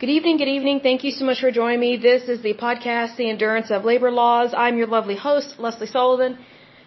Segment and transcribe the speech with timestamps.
[0.00, 0.78] Good evening, good evening.
[0.78, 1.96] Thank you so much for joining me.
[1.96, 4.54] This is the podcast, The Importance of Labor Laws.
[4.56, 6.38] I'm your lovely host, Lesley Sullivan.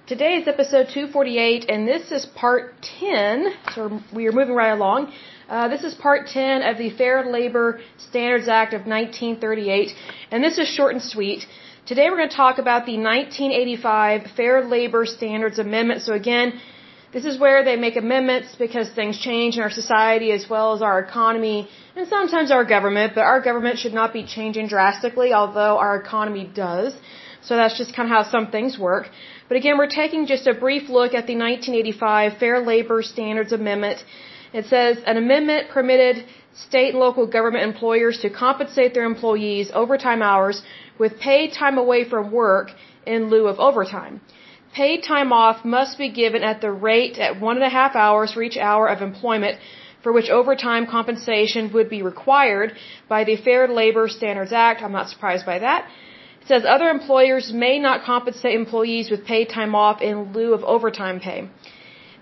[0.07, 5.11] Today is episode 248, and this is part 10, so we are moving right along.
[5.49, 9.93] Uh, this is part 10 of the Fair Labor Standards Act of 1938,
[10.31, 11.45] and this is short and sweet.
[11.85, 16.03] Today we're going to talk about the 1985 Fair Labor Standards Amendment.
[16.03, 16.61] So again,
[17.13, 20.81] this is where they make amendments because things change in our society as well as
[20.81, 25.77] our economy and sometimes our government, but our government should not be changing drastically, although
[25.77, 26.93] our economy does.
[27.41, 29.09] So that's just kind of how some things work.
[29.49, 34.03] But again, we're taking just a brief look at the 1985 Fair Labor Standards Amendment.
[34.53, 40.21] It says an amendment permitted state and local government employers to compensate their employees overtime
[40.21, 40.61] hours
[40.97, 42.71] with paid time away from work
[43.05, 44.21] in lieu of overtime.
[44.73, 48.31] Paid time off must be given at the rate at one and a half hours
[48.33, 49.57] for each hour of employment
[50.03, 52.73] for which overtime compensation would be required
[53.09, 54.81] by the Fair Labor Standards Act.
[54.81, 55.87] I'm not surprised by that.
[56.41, 60.63] It says other employers may not compensate employees with paid time off in lieu of
[60.63, 61.49] overtime pay.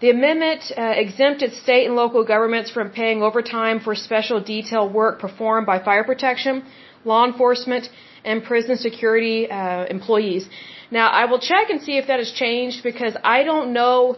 [0.02, 5.20] The amendment uh, exempted state and local governments from paying overtime for special detail work
[5.20, 6.64] performed by fire protection,
[7.06, 7.90] law enforcement,
[8.24, 10.50] and prison security uh, employees.
[10.92, 14.18] Now, I will check and see if that has changed because I don't know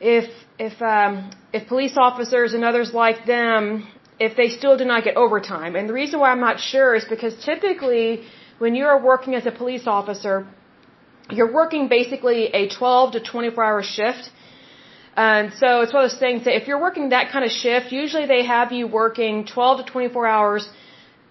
[0.00, 3.86] if if um, if police officers and others like them
[4.18, 5.74] if they still do not get overtime.
[5.76, 8.24] And the reason why I'm not sure is because typically
[8.58, 10.46] when you are working as a police officer,
[11.30, 14.30] you're working basically a 12 to 24 hour shift.
[15.16, 17.92] And so it's one of those things that if you're working that kind of shift,
[17.92, 20.68] usually they have you working 12 to 24 hours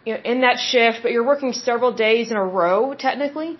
[0.06, 3.58] you know, in that shift, but you're working several days in a row technically.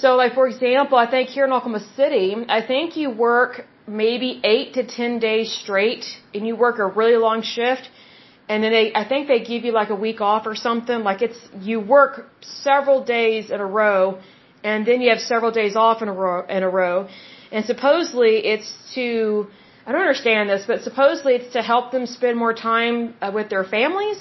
[0.00, 4.40] So, like for example, I think here in Oklahoma City, I think you work maybe
[4.44, 7.88] eight to ten days straight, and you work a really long shift,
[8.48, 10.98] and then they, I think they give you like a week off or something.
[11.02, 14.18] Like it's you work several days in a row,
[14.62, 16.44] and then you have several days off in a row.
[16.46, 17.08] In a row,
[17.50, 19.46] and supposedly it's to
[19.86, 23.48] I don't understand this, but supposedly it's to help them spend more time uh, with
[23.48, 24.18] their families.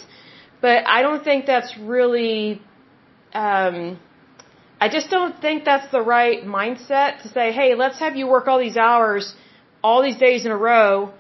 [0.61, 2.61] But I don't think that's really.
[3.33, 3.99] Um,
[4.79, 8.47] I just don't think that's the right mindset to say, hey, let's have you work
[8.47, 9.33] all these hours,
[9.83, 11.13] all these days in a row.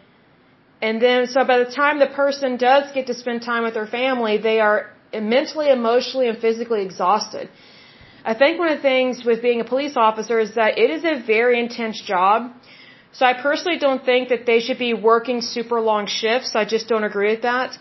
[0.81, 3.87] And then, so by the time the person does get to spend time with their
[3.87, 7.49] family, they are mentally, emotionally, and physically exhausted.
[8.25, 11.05] I think one of the things with being a police officer is that it is
[11.05, 12.51] a very intense job.
[13.13, 16.55] So I personally don't think that they should be working super long shifts.
[16.55, 17.77] I just don't agree with that.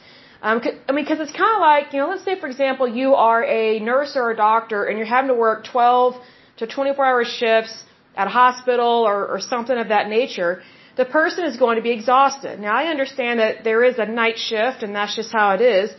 [0.46, 3.14] Um, I mean, because it's kind of like, you know, let's say, for example, you
[3.14, 6.16] are a nurse or a doctor and you're having to work 12
[6.58, 7.74] to 24 hour shifts
[8.14, 10.52] at a hospital or, or something of that nature.
[10.96, 12.60] The person is going to be exhausted.
[12.60, 15.90] Now, I understand that there is a night shift and that's just how it is,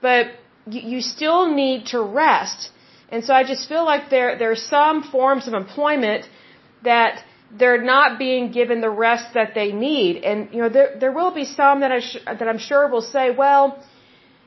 [0.00, 0.28] but
[0.66, 2.70] you, you still need to rest.
[3.10, 6.26] And so I just feel like there, there are some forms of employment
[6.84, 7.22] that
[7.58, 10.22] they're not being given the rest that they need.
[10.24, 12.00] And you know, there there will be some that I
[12.40, 13.78] that I'm sure will say, well,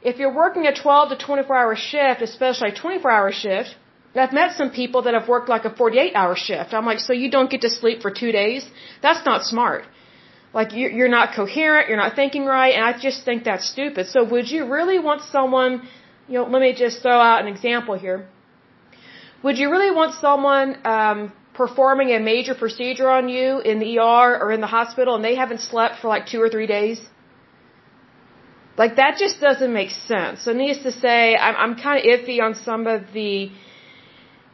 [0.01, 3.75] if you're working a 12 to 24 hour shift, especially a 24 hour shift,
[4.15, 6.73] I've met some people that have worked like a 48 hour shift.
[6.73, 8.69] I'm like, so you don't get to sleep for two days?
[9.01, 9.83] That's not smart.
[10.53, 14.07] Like you're not coherent, you're not thinking right, and I just think that's stupid.
[14.07, 15.87] So would you really want someone,
[16.27, 18.27] you know, let me just throw out an example here.
[19.43, 21.19] Would you really want someone um,
[21.61, 25.35] performing a major procedure on you in the ER or in the hospital and they
[25.43, 26.99] haven't slept for like two or three days?
[28.81, 30.43] Like that just doesn't make sense.
[30.45, 33.49] So needless to say, I'm, I'm kind of iffy on some of the,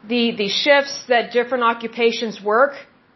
[0.07, 2.73] the, the shifts that different occupations work.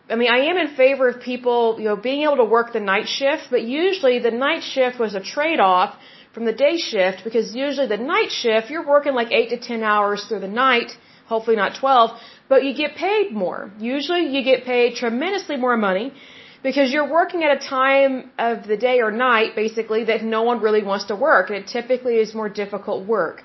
[0.09, 2.85] I mean, I am in favor of people, you know, being able to work the
[2.93, 5.95] night shift, but usually the night shift was a trade-off
[6.33, 9.83] from the day shift because usually the night shift, you're working like 8 to 10
[9.83, 10.91] hours through the night,
[11.25, 12.11] hopefully not 12,
[12.49, 13.71] but you get paid more.
[13.79, 16.13] Usually you get paid tremendously more money
[16.63, 20.61] because you're working at a time of the day or night basically that no one
[20.61, 23.43] really wants to work and it typically is more difficult work.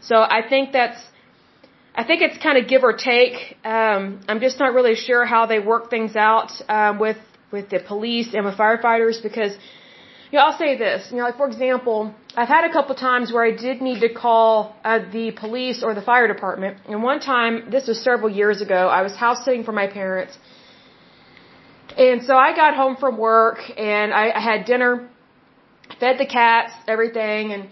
[0.00, 1.00] So I think that's
[1.96, 3.56] I think it's kind of give or take.
[3.64, 7.18] Um, I'm just not really sure how they work things out um, with
[7.52, 9.52] with the police and with firefighters because
[10.34, 11.00] you I'll say this.
[11.10, 11.98] You know, like for example,
[12.40, 15.90] I've had a couple times where I did need to call uh, the police or
[16.00, 16.74] the fire department.
[16.88, 20.36] And one time, this was several years ago, I was house sitting for my parents.
[21.96, 23.58] And so I got home from work
[23.92, 25.08] and I, I had dinner,
[26.00, 27.68] fed the cats, everything, and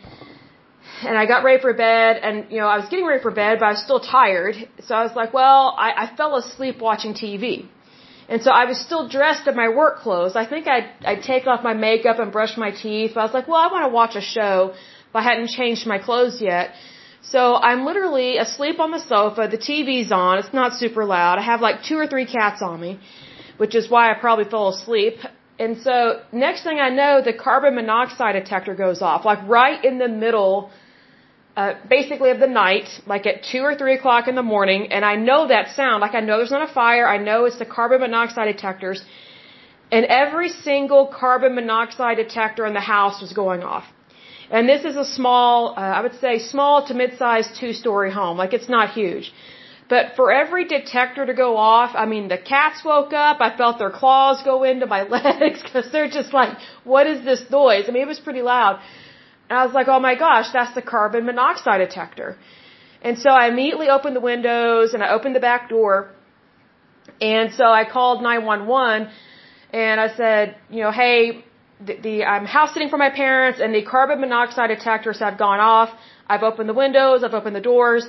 [1.09, 2.13] and I got ready for bed.
[2.27, 4.55] And you know, I was getting ready for bed, but I was still tired.
[4.87, 7.67] So I was like, well, I, I fell asleep watching TV.
[8.29, 10.37] And so I was still dressed in my work clothes.
[10.37, 13.17] I think I'd, I'd take off my makeup and brush my teeth.
[13.17, 14.75] I was like, well, I want to watch a show.
[15.13, 16.75] But I hadn't changed my clothes yet.
[17.23, 19.49] So I'm literally asleep on the sofa.
[19.51, 20.39] The TV's on.
[20.39, 21.39] It's not super loud.
[21.39, 22.99] I have like two or three cats on me,
[23.59, 25.19] which is why I probably fell asleep.
[25.59, 29.99] And so next thing I know, the carbon monoxide detector goes off, like right in
[29.99, 30.71] the middle,
[31.57, 34.91] uh, basically of the night, like at two or three o'clock in the morning.
[34.91, 36.01] And I know that sound.
[36.01, 37.07] Like I know there's not a fire.
[37.07, 39.05] I know it's the carbon monoxide detectors.
[39.91, 43.85] And every single carbon monoxide detector in the house was going off.
[44.51, 48.37] And this is a small, uh, I would say small to mid-sized two-story home.
[48.39, 49.33] Like it's not huge.
[49.89, 53.37] But for every detector to go off, I mean, the cats woke up.
[53.41, 57.43] I felt their claws go into my legs because they're just like, what is this
[57.51, 57.85] noise?
[57.89, 58.81] I mean, it was pretty loud.
[59.53, 62.29] And I was like, oh my gosh, that's the carbon monoxide detector.
[63.07, 66.09] And so I immediately opened the windows and I opened the back door.
[67.21, 69.11] And so I called 911
[69.85, 71.45] and I said, you know, hey,
[71.87, 75.61] the, the I'm house sitting for my parents and the carbon monoxide detectors have gone
[75.61, 75.91] off.
[76.27, 78.07] I've opened the windows, I've opened the doors.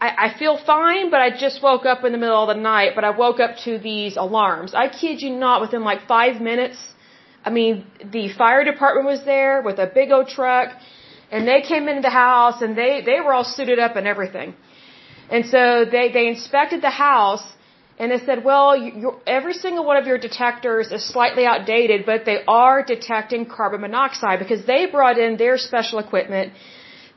[0.00, 2.96] I, I feel fine, but I just woke up in the middle of the night,
[2.96, 4.74] but I woke up to these alarms.
[4.74, 6.78] I kid you not, within like five minutes,
[7.44, 7.86] I mean,
[8.16, 10.68] the fire department was there with a big old truck,
[11.30, 14.54] and they came into the house, and they, they were all suited up and everything.
[15.30, 17.44] And so they, they inspected the house,
[17.98, 22.24] and they said, well, you, every single one of your detectors is slightly outdated, but
[22.24, 26.52] they are detecting carbon monoxide because they brought in their special equipment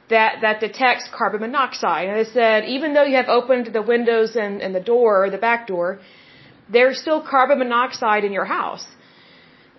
[0.09, 2.07] that, that detects carbon monoxide.
[2.07, 5.29] And they said, even though you have opened the windows and, and the door, or
[5.29, 5.99] the back door,
[6.69, 8.85] there's still carbon monoxide in your house.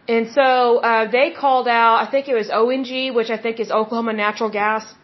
[0.09, 3.71] And so uh, they called out, I think it was ONG, which I think is
[3.71, 4.95] Oklahoma Natural Gas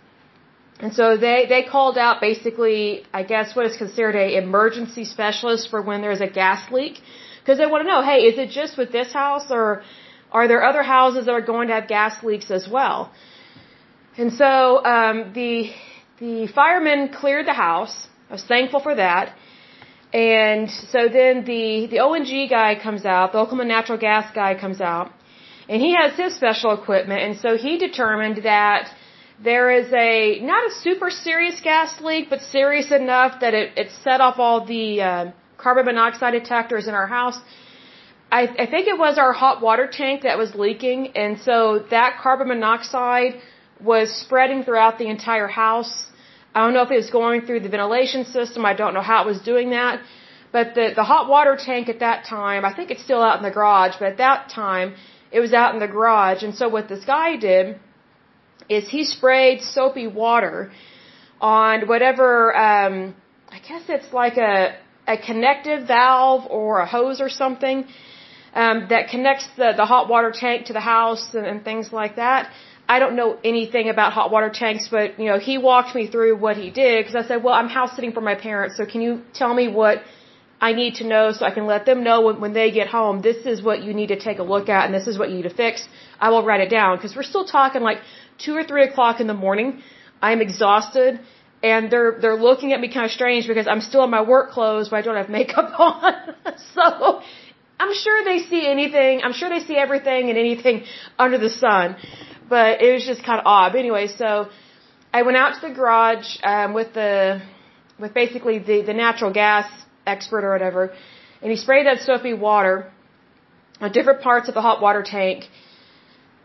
[0.81, 5.71] and so they, they called out basically, I guess, what is considered a emergency specialist
[5.71, 7.01] for when there's a gas leak.
[7.41, 9.83] Because they want to know, hey, is it just with this house or
[10.33, 13.13] are there other houses that are going to have gas leaks as well?
[14.17, 15.71] And so, um, the,
[16.19, 18.09] the firemen cleared the house.
[18.31, 19.35] I was thankful for that.
[20.15, 24.81] And so then the, the ONG guy comes out, the Oklahoma Natural Gas guy comes
[24.81, 25.11] out,
[25.69, 28.91] and he has his special equipment, and so he determined that
[29.43, 33.89] there is a not a super serious gas leak, but serious enough that it, it
[34.05, 37.39] set off all the uh, carbon monoxide detectors in our house.
[38.31, 42.19] I, I think it was our hot water tank that was leaking, and so that
[42.23, 43.41] carbon monoxide
[43.81, 46.07] was spreading throughout the entire house.
[46.55, 48.65] I don't know if it was going through the ventilation system.
[48.65, 50.01] I don't know how it was doing that.
[50.53, 53.43] But the, the hot water tank at that time, I think it's still out in
[53.43, 54.95] the garage, but at that time,
[55.33, 56.45] it was out in the garage.
[56.45, 57.81] And so what this guy did
[58.69, 60.71] is he sprayed soapy water
[61.41, 63.15] on whatever um
[63.51, 67.87] I guess it's like a a connective valve or a hose or something
[68.55, 72.17] um, that connects the, the hot water tank to the house and, and things like
[72.17, 72.51] that.
[72.89, 76.37] I don't know anything about hot water tanks, but you know he walked me through
[76.37, 79.01] what he did because I said, "Well, I'm house sitting for my parents, so can
[79.01, 80.03] you tell me what
[80.61, 83.23] I need to know so I can let them know when, when they get home?
[83.23, 85.37] This is what you need to take a look at, and this is what you
[85.37, 85.89] need to fix."
[86.21, 88.01] I will write it down because we're still talking like
[88.39, 89.83] two or three o'clock in the morning.
[90.23, 91.21] I'm exhausted
[91.63, 94.51] and they're they're looking at me kind of strange because I'm still in my work
[94.57, 96.15] clothes but I don't have makeup on.
[96.75, 97.21] so
[97.81, 99.23] I'm sure they see anything.
[99.25, 100.85] I'm sure they see everything and anything
[101.19, 101.97] under the sun.
[102.49, 103.75] But it was just kind of odd.
[103.75, 104.49] Anyway, so
[105.13, 107.43] I went out to the garage um, with the
[107.99, 109.67] with basically the the natural gas
[110.07, 110.93] expert or whatever,
[111.41, 112.91] and he sprayed that soapy water
[113.81, 115.45] on different parts of the hot water tank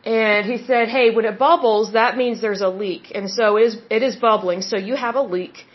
[0.05, 3.11] and he said, hey, when it bubbles, that means there's a leak.
[3.13, 5.65] And so it is, it is bubbling, so you have a leak.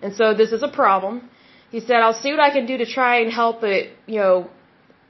[0.00, 1.28] And so this is a problem.
[1.70, 4.50] He said, I'll see what I can do to try and help it, you know,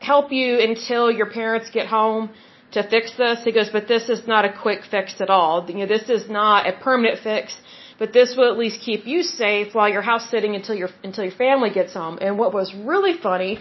[0.01, 2.31] help you until your parents get home
[2.75, 3.43] to fix this.
[3.45, 5.53] He goes, but this is not a quick fix at all.
[5.69, 7.57] You know, this is not a permanent fix,
[7.99, 11.25] but this will at least keep you safe while you're house sitting until your, until
[11.25, 12.19] your family gets home.
[12.21, 13.59] And what was really funny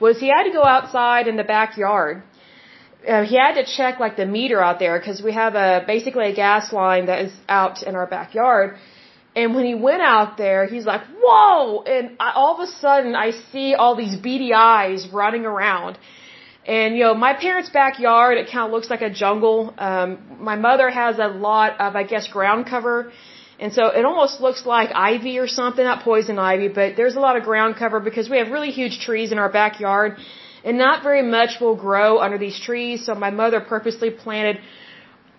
[0.00, 2.22] was he had to go outside in the backyard
[3.06, 6.26] uh, he had to check like the meter out there because we have a basically
[6.32, 8.76] a gas line that is out in our backyard.
[9.34, 13.14] And when he went out there, he's like, "Whoa!" And I, all of a sudden,
[13.14, 15.98] I see all these beady eyes running around.
[16.66, 19.72] And you know, my parents' backyard, it kind of looks like a jungle.
[19.78, 23.12] Um, my mother has a lot of, I guess, ground cover.
[23.58, 27.20] And so it almost looks like ivy or something, not poison ivy, but there's a
[27.20, 30.16] lot of ground cover because we have really huge trees in our backyard
[30.64, 33.06] and not very much will grow under these trees.
[33.06, 34.58] So my mother purposely planted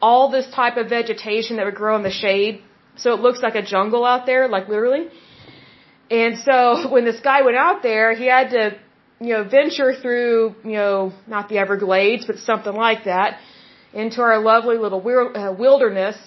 [0.01, 2.62] all this type of vegetation that would grow in the shade.
[2.96, 5.07] So it looks like a jungle out there, like literally.
[6.10, 8.79] And so when this guy went out there, he had to,
[9.19, 13.39] you know, venture through, you know, not the Everglades, but something like that,
[13.93, 16.17] into our lovely little uh, wilderness.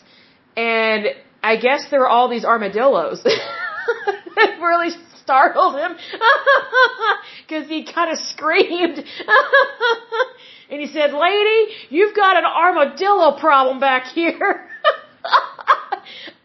[0.56, 1.06] and
[1.42, 3.22] I guess there were all these armadillos.
[3.24, 4.90] it really
[5.22, 5.96] startled him
[7.48, 8.98] because he kind of screamed.
[10.70, 14.68] and he said, "Lady, you've got an armadillo problem back here."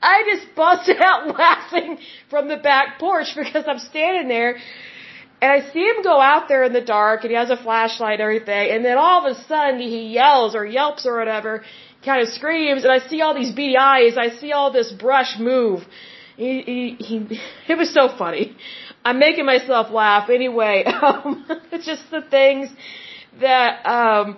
[0.02, 1.98] I just busted out laughing
[2.30, 4.58] from the back porch because I'm standing there
[5.42, 8.20] and I see him go out there in the dark and he has a flashlight
[8.20, 11.64] and everything and then all of a sudden he yells or yelps or whatever,
[12.04, 15.38] kind of screams and I see all these beady eyes, I see all this brush
[15.40, 15.86] move.
[16.38, 17.40] He, he, he,
[17.74, 18.56] it was so funny.
[19.04, 20.84] I'm making myself laugh anyway.
[21.02, 22.70] Um, it's just the things
[23.40, 24.38] that, um,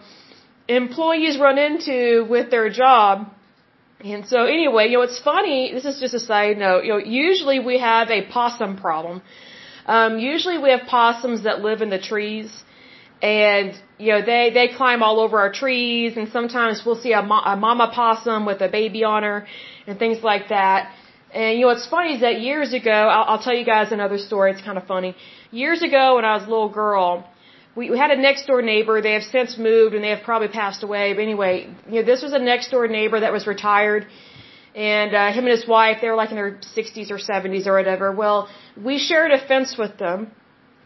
[0.67, 3.29] employees run into with their job
[3.99, 6.99] and so anyway, you know, it's funny, this is just a side note, you know,
[6.99, 9.23] usually we have a possum problem.
[9.87, 12.63] Um, usually we have possums that live in the trees
[13.21, 17.19] and, you know, they, they climb all over our trees and sometimes we'll see a,
[17.21, 19.47] a mama possum with a baby on her
[19.87, 20.91] and things like that.
[21.33, 24.17] And, you know, what's funny is that years ago, I'll, I'll tell you guys another
[24.17, 25.15] story, it's kind of funny.
[25.51, 27.25] Years ago when I was a little girl,
[27.75, 29.01] we, we had a next door neighbor.
[29.01, 31.13] They have since moved and they have probably passed away.
[31.13, 34.07] But anyway, you know, this was a next door neighbor that was retired.
[34.77, 37.75] And uh, him and his wife, they were like in their 60s or 70s or
[37.77, 38.11] whatever.
[38.11, 38.47] Well,
[38.89, 40.31] we shared a fence with them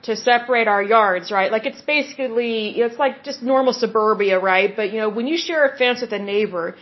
[0.04, 1.52] to separate our yards, right?
[1.52, 4.74] Like it's basically, it's like just normal suburbia, right?
[4.74, 6.76] But you know, when you share a fence with a neighbor,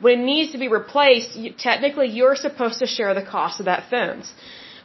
[0.00, 3.66] when it needs to be replaced, you, technically you're supposed to share the cost of
[3.66, 4.32] that fence.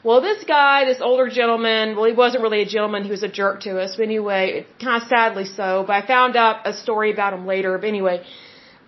[0.04, 3.04] Well, this guy, this older gentleman, well, he wasn't really a gentleman.
[3.04, 3.96] He was a jerk to us.
[3.98, 5.84] But anyway, kind of sadly so.
[5.86, 7.78] But I found out a story about him later.
[7.78, 8.24] But anyway,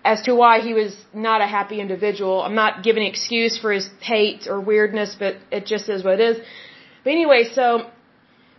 [0.04, 2.42] as to why he was not a happy individual.
[2.42, 6.20] I'm not giving an excuse for his hate or weirdness, but it just is what
[6.20, 6.38] it is.
[7.04, 7.90] But anyway, so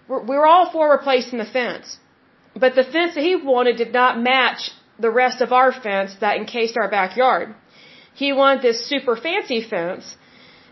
[0.08, 1.98] we're, we were all for replacing the fence.
[2.54, 6.36] But the fence that he wanted did not match the rest of our fence that
[6.36, 7.54] encased our backyard.
[8.14, 10.16] He wanted this super fancy fence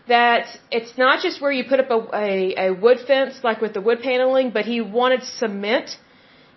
[0.07, 3.73] that it's not just where you put up a, a, a wood fence like with
[3.73, 5.97] the wood paneling, but he wanted cement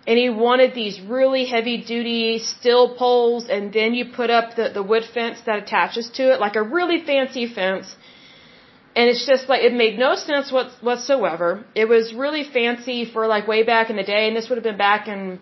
[0.07, 4.69] and he wanted these really heavy duty steel poles and then you put up the,
[4.69, 7.95] the wood fence that attaches to it, like a really fancy fence.
[8.95, 11.65] And it's just like, it made no sense what, whatsoever.
[11.73, 14.63] It was really fancy for like way back in the day, and this would have
[14.63, 15.39] been back in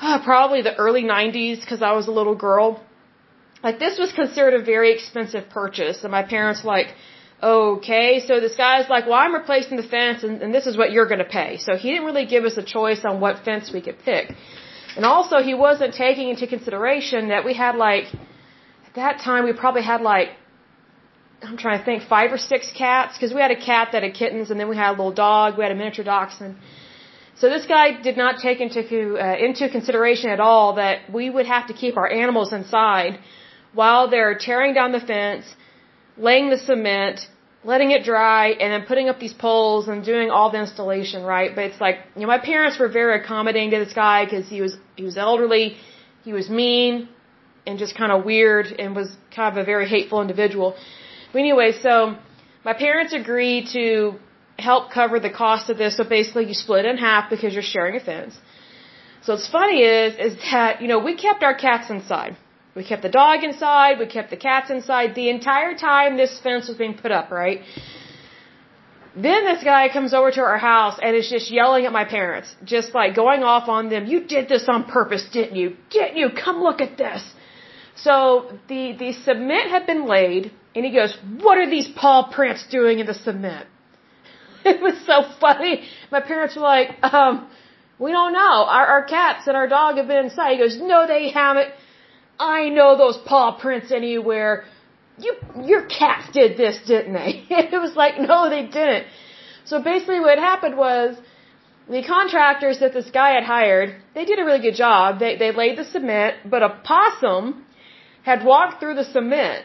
[0.00, 2.82] uh, probably the early 90s because I was a little girl
[3.62, 6.94] like this was considered a very expensive purchase and my parents like
[7.42, 10.90] okay so this guy's like well i'm replacing the fence and, and this is what
[10.90, 11.58] you're going to pay.
[11.58, 14.34] So he didn't really give us a choice on what fence we could pick.
[14.96, 18.06] And also he wasn't taking into consideration that we had like
[18.88, 20.30] at that time we probably had like
[21.42, 24.14] i'm trying to think five or six cats because we had a cat that had
[24.14, 26.56] kittens and then we had a little dog we had a miniature dachshund.
[27.40, 28.80] So this guy did not take into
[29.24, 33.20] uh, into consideration at all that we would have to keep our animals inside
[33.72, 35.44] while they're tearing down the fence,
[36.18, 37.20] laying the cement,
[37.64, 41.54] letting it dry, and then putting up these poles and doing all the installation, right?
[41.54, 44.60] But it's like, you know, my parents were very accommodating to this guy because he
[44.60, 45.76] was, he was elderly,
[46.24, 47.08] he was mean,
[47.66, 50.76] and just kind of weird, and was kind of a very hateful individual.
[51.32, 52.16] But anyway, so
[52.64, 54.14] my parents agreed to
[54.58, 55.96] help cover the cost of this.
[55.96, 58.34] So basically, you split it in half because you're sharing a fence.
[59.22, 62.36] So what's funny is, is that, you know, we kept our cats inside.
[62.74, 66.68] We kept the dog inside, we kept the cats inside the entire time this fence
[66.68, 67.62] was being put up, right?
[69.16, 72.54] Then this guy comes over to our house and is just yelling at my parents,
[72.64, 74.06] just like going off on them.
[74.06, 75.76] You did this on purpose, didn't you?
[75.90, 76.28] Didn't you?
[76.30, 77.22] Come look at this.
[77.96, 82.64] So the the cement had been laid, and he goes, "What are these paw prints
[82.70, 83.66] doing in the cement?"
[84.64, 85.74] It was so funny.
[86.12, 87.48] My parents were like, um,
[87.98, 88.56] "We don't know.
[88.76, 91.70] Our, our cats and our dog have been inside." He goes, "No, they haven't.
[92.38, 94.64] I know those paw prints anywhere.
[95.18, 97.44] You, your cats did this, didn't they?
[97.50, 99.06] it was like, no, they didn't.
[99.64, 101.16] So basically what happened was,
[101.88, 105.18] the contractors that this guy had hired, they did a really good job.
[105.18, 107.64] They, they laid the cement, but a possum
[108.22, 109.64] had walked through the cement.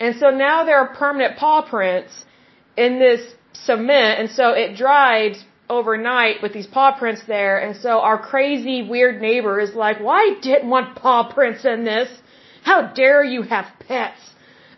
[0.00, 2.24] And so now there are permanent paw prints
[2.76, 5.36] in this cement, and so it dried
[5.70, 10.22] overnight with these paw prints there, and so our crazy weird neighbor is like, "Why
[10.30, 12.08] well, didn't want paw prints in this?
[12.62, 14.20] How dare you have pets?"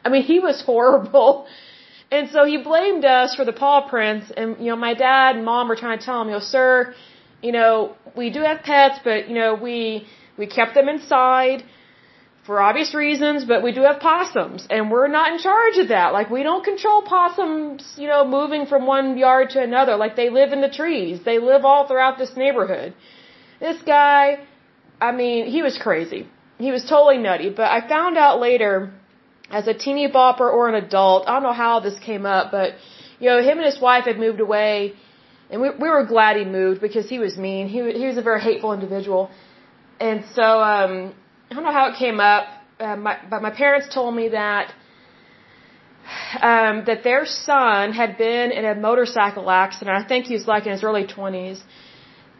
[0.04, 1.46] I mean, he was horrible.
[2.12, 5.44] And so he blamed us for the paw prints, and you know, my dad and
[5.44, 6.94] mom were trying to tell him, "You know, sir,
[7.40, 10.06] you know, we do have pets, but you know, we
[10.36, 11.62] we kept them inside."
[12.46, 16.12] For obvious reasons, but we do have possums, and we're not in charge of that.
[16.12, 19.96] Like, we don't control possums, you know, moving from one yard to another.
[19.96, 21.20] Like, they live in the trees.
[21.24, 22.94] They live all throughout this neighborhood.
[23.60, 24.38] This guy,
[25.00, 26.28] I mean, he was crazy.
[26.58, 28.92] He was totally nutty, but I found out later
[29.50, 31.28] as a teeny bopper or an adult.
[31.28, 32.74] I don't know how this came up, but
[33.18, 34.94] you know, him and his wife had moved away,
[35.50, 37.68] and we we were glad he moved because he was mean.
[37.68, 39.30] He he was a very hateful individual,
[39.98, 41.14] and so um,
[41.50, 42.44] I don't know how it came up,
[42.78, 44.72] uh, my, but my parents told me that.
[46.40, 49.96] Um, that their son had been in a motorcycle accident.
[49.96, 51.60] I think he was like in his early 20s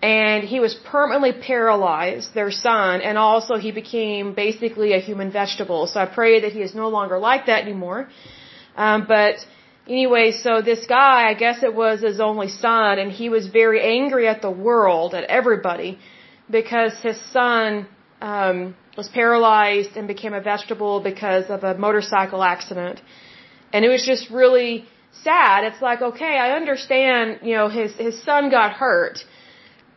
[0.02, 5.86] and he was permanently paralyzed, their son, and also he became basically a human vegetable.
[5.86, 8.08] So I pray that he is no longer like that anymore.
[8.76, 9.36] Um, but
[9.86, 13.80] anyway, so this guy, I guess it was his only son, and he was very
[13.98, 15.98] angry at the world, at everybody,
[16.50, 17.86] because his son
[18.20, 23.00] um, was paralyzed and became a vegetable because of a motorcycle accident.
[23.72, 25.64] And it was just really sad.
[25.64, 29.24] It's like, okay, I understand, you know, his his son got hurt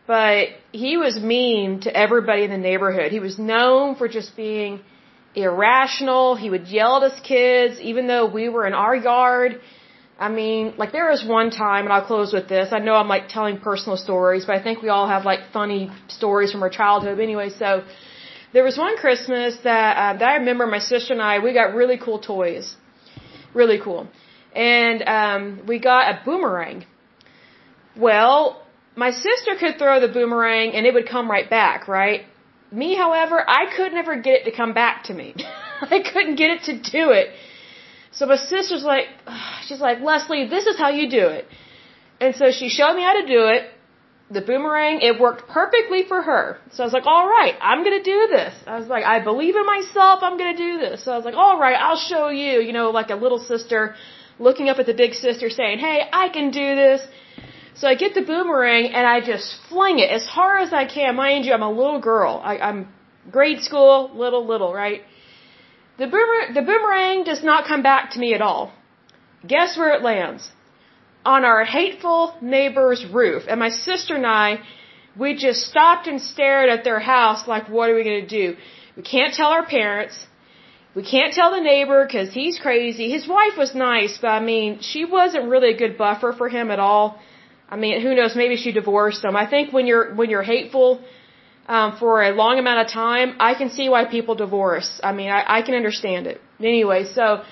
[0.06, 3.10] but he was mean to everybody in the neighborhood.
[3.10, 4.80] He was known for just being
[5.34, 6.36] irrational.
[6.36, 9.60] He would yell at us kids, even though we were in our yard.
[10.18, 12.68] I mean, like there was one time, and I'll close with this.
[12.70, 15.90] I know I'm like telling personal stories, but I think we all have like funny
[16.08, 17.18] stories from our childhood.
[17.18, 17.82] Anyway, so
[18.54, 20.66] there was one Christmas that uh, that I remember.
[20.66, 22.76] My sister and I we got really cool toys,
[23.52, 24.08] really cool,
[24.54, 26.86] and um, we got a boomerang.
[27.96, 28.38] Well,
[28.96, 32.22] my sister could throw the boomerang and it would come right back, right?
[32.70, 35.34] Me, however, I could never get it to come back to me.
[35.96, 37.28] I couldn't get it to do it.
[38.12, 39.06] So my sister's like,
[39.66, 41.46] she's like, Lesley, this is how you do it.
[42.20, 43.62] And so she showed me how to do it.
[44.30, 46.58] The boomerang, it worked perfectly for her.
[46.72, 48.54] So I was like, all right, I'm going to do this.
[48.66, 50.20] I was like, I believe in myself.
[50.22, 51.04] I'm going to do this.
[51.04, 53.94] So I was like, all right, I'll show you, you know, like a little sister
[54.38, 57.06] looking up at the big sister saying, hey, I can do this.
[57.74, 61.16] So I get the boomerang and I just fling it as hard as I can.
[61.16, 62.40] Mind you, I'm a little girl.
[62.42, 62.88] I, I'm
[63.30, 65.02] grade school, little, little, right?
[65.98, 68.72] The, boomer, the boomerang does not come back to me at all.
[69.46, 70.50] Guess where it lands?
[71.24, 73.44] On our hateful neighbor's roof.
[73.48, 74.60] And my sister and I,
[75.16, 78.56] we just stopped and stared at their house like, what are we going to do?
[78.96, 80.26] We can't tell our parents.
[80.94, 83.10] We can't tell the neighbor because he's crazy.
[83.10, 86.70] His wife was nice, but I mean, she wasn't really a good buffer for him
[86.70, 87.18] at all.
[87.68, 88.36] I mean, who knows?
[88.36, 89.34] Maybe she divorced him.
[89.34, 91.00] I think when you're when you're hateful
[91.66, 95.00] um, for a long amount of time, I can see why people divorce.
[95.02, 96.40] I mean, I, I can understand it.
[96.60, 97.42] Anyway, so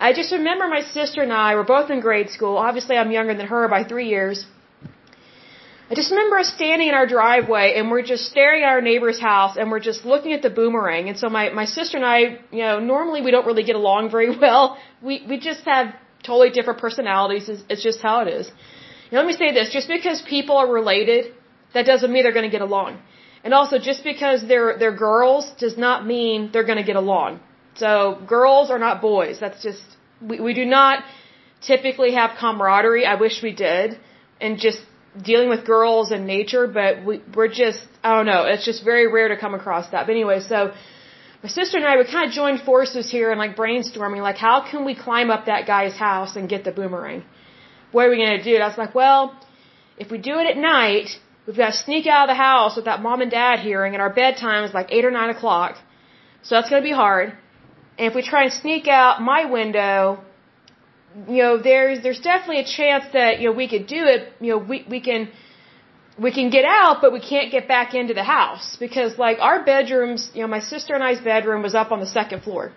[0.00, 2.56] I just remember my sister and I were both in grade school.
[2.56, 4.46] Obviously, I'm younger than her by three years.
[5.90, 9.18] I just remember us standing in our driveway and we're just staring at our neighbor's
[9.18, 11.08] house and we're just looking at the boomerang.
[11.08, 12.18] And so my, my sister and I,
[12.52, 14.78] you know, normally we don't really get along very well.
[15.02, 17.48] We, we just have totally different personalities.
[17.48, 18.50] It's, it's just how it is.
[19.10, 21.32] Now, let me say this: just because people are related,
[21.72, 22.98] that doesn't mean they're going to get along.
[23.42, 27.40] And also, just because they're they're girls does not mean they're going to get along.
[27.78, 29.38] So, girls are not boys.
[29.40, 29.82] That's just
[30.20, 31.04] we we do not
[31.70, 33.06] typically have camaraderie.
[33.06, 33.98] I wish we did,
[34.40, 34.80] and just
[35.30, 38.42] dealing with girls and nature, but we we're just I don't know.
[38.44, 40.06] It's just very rare to come across that.
[40.06, 40.72] But anyway, so
[41.42, 44.56] my sister and I would kind of join forces here and like brainstorming, like how
[44.70, 47.22] can we climb up that guy's house and get the boomerang
[47.92, 48.54] what are we to do?
[48.54, 49.38] And I was like, well,
[49.96, 51.08] if we do it at night,
[51.46, 54.12] we've got to sneak out of the house without mom and dad hearing, and our
[54.12, 55.76] bedtime is like 8 or 9 o'clock.
[56.42, 57.36] So that's going to be hard.
[57.98, 60.22] And if we try and sneak out my window,
[61.26, 64.32] you know, there's there's definitely a chance that you know we could do it.
[64.40, 65.28] You know, we we can
[66.18, 69.64] we can get out, but we can't get back into the house because like our
[69.64, 72.72] bedrooms, you know, my sister and I's bedroom was up on the second floor.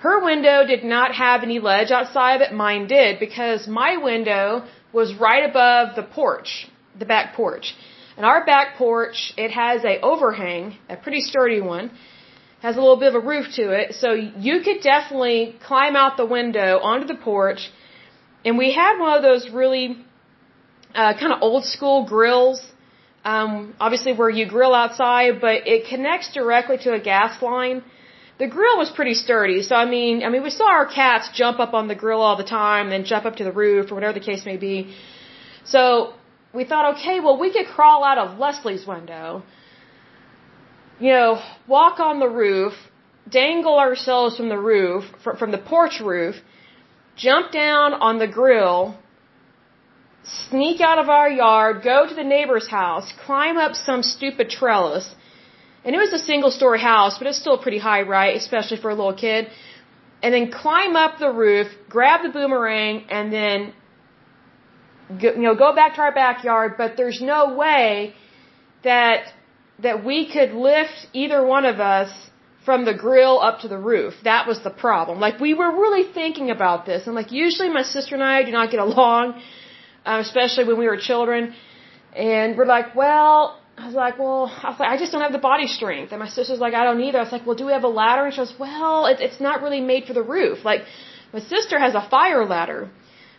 [0.00, 2.52] Her window did not have any ledge outside of it.
[2.54, 7.74] Mine did because my window was right above the porch, the back porch.
[8.16, 11.90] And our back porch, it has a overhang, a pretty sturdy one,
[12.60, 13.94] has a little bit of a roof to it.
[13.94, 17.70] So you could definitely climb out the window onto the porch.
[18.44, 19.86] And we had one of those really
[20.94, 22.60] uh, kind of old school grills.
[23.22, 27.82] Um, obviously where you grill outside, but it connects directly to a gas line
[28.40, 29.62] the grill was pretty sturdy.
[29.62, 32.36] So I mean, I mean, we saw our cats jump up on the grill all
[32.44, 34.76] the time, and then jump up to the roof or whatever the case may be.
[35.64, 35.82] So
[36.58, 39.42] we thought, okay, well, we could crawl out of Lesley's window,
[41.00, 42.74] you know, walk on the roof,
[43.28, 46.36] dangle ourselves from the roof, from, from the porch roof,
[47.16, 48.98] jump down on the grill,
[50.24, 55.14] sneak out of our yard, go to the neighbor's house, climb up some stupid trellis,
[55.84, 58.36] and it was a single story house, but it's still pretty high, right?
[58.36, 59.48] Especially for a little kid.
[60.22, 63.72] And then climb up the roof, grab the boomerang, and then,
[65.20, 66.74] you know, go back to our backyard.
[66.76, 68.14] But there's no way
[68.84, 69.32] that,
[69.82, 72.10] that we could lift either one of us
[72.64, 74.14] from the grill up to the roof.
[74.24, 75.18] That was the problem.
[75.20, 78.52] Like we were really thinking about this, and like usually my sister and I do
[78.52, 79.40] not get along,
[80.04, 81.54] uh, especially when we were children.
[82.14, 85.32] And we're like, well, I was like, well, I was like, I just don't have
[85.32, 86.10] the body strength.
[86.12, 87.18] And my sister's like, I don't either.
[87.18, 88.24] I was like, well, do we have a ladder?
[88.26, 90.64] And she goes, well, it, it's not really made for the roof.
[90.64, 90.82] Like,
[91.32, 92.90] my sister has a fire ladder.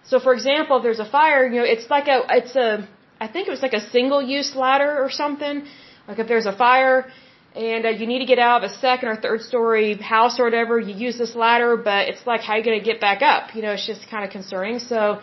[0.09, 2.87] So, for example, if there's a fire, you know, it's like a, it's a,
[3.19, 5.67] I think it was like a single-use ladder or something.
[6.07, 7.11] Like if there's a fire
[7.55, 10.43] and uh, you need to get out of a second or third story house or
[10.45, 13.21] whatever, you use this ladder, but it's like how are you going to get back
[13.21, 13.55] up?
[13.55, 14.79] You know, it's just kind of concerning.
[14.79, 15.21] So,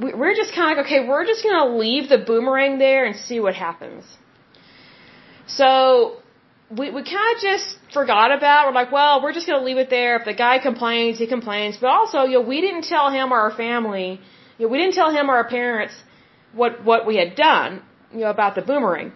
[0.00, 3.14] we're just kind of like, okay, we're just going to leave the boomerang there and
[3.16, 4.04] see what happens.
[5.46, 6.22] So
[6.70, 8.64] we, we kind of just forgot about.
[8.64, 8.66] It.
[8.68, 10.16] We're like, well, we're just going to leave it there.
[10.16, 11.76] If the guy complains, he complains.
[11.76, 14.20] But also, you know, we didn't tell him or our family,
[14.58, 15.94] you know, we didn't tell him or our parents
[16.52, 19.12] what what we had done, you know, about the boomerang.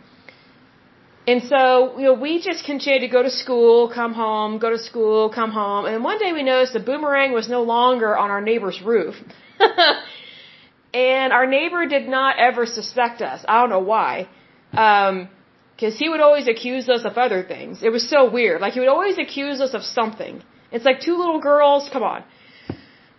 [1.27, 4.79] And so, you know, we just continued to go to school, come home, go to
[4.79, 5.85] school, come home.
[5.85, 9.17] And one day we noticed the boomerang was no longer on our neighbor's roof.
[10.95, 13.45] and our neighbor did not ever suspect us.
[13.49, 14.29] I don't know why.
[14.73, 15.29] Um,
[15.75, 17.83] because he would always accuse us of other things.
[17.83, 18.61] It was so weird.
[18.63, 20.43] Like he would always accuse us of something.
[20.73, 22.25] It's like two little girls, come on.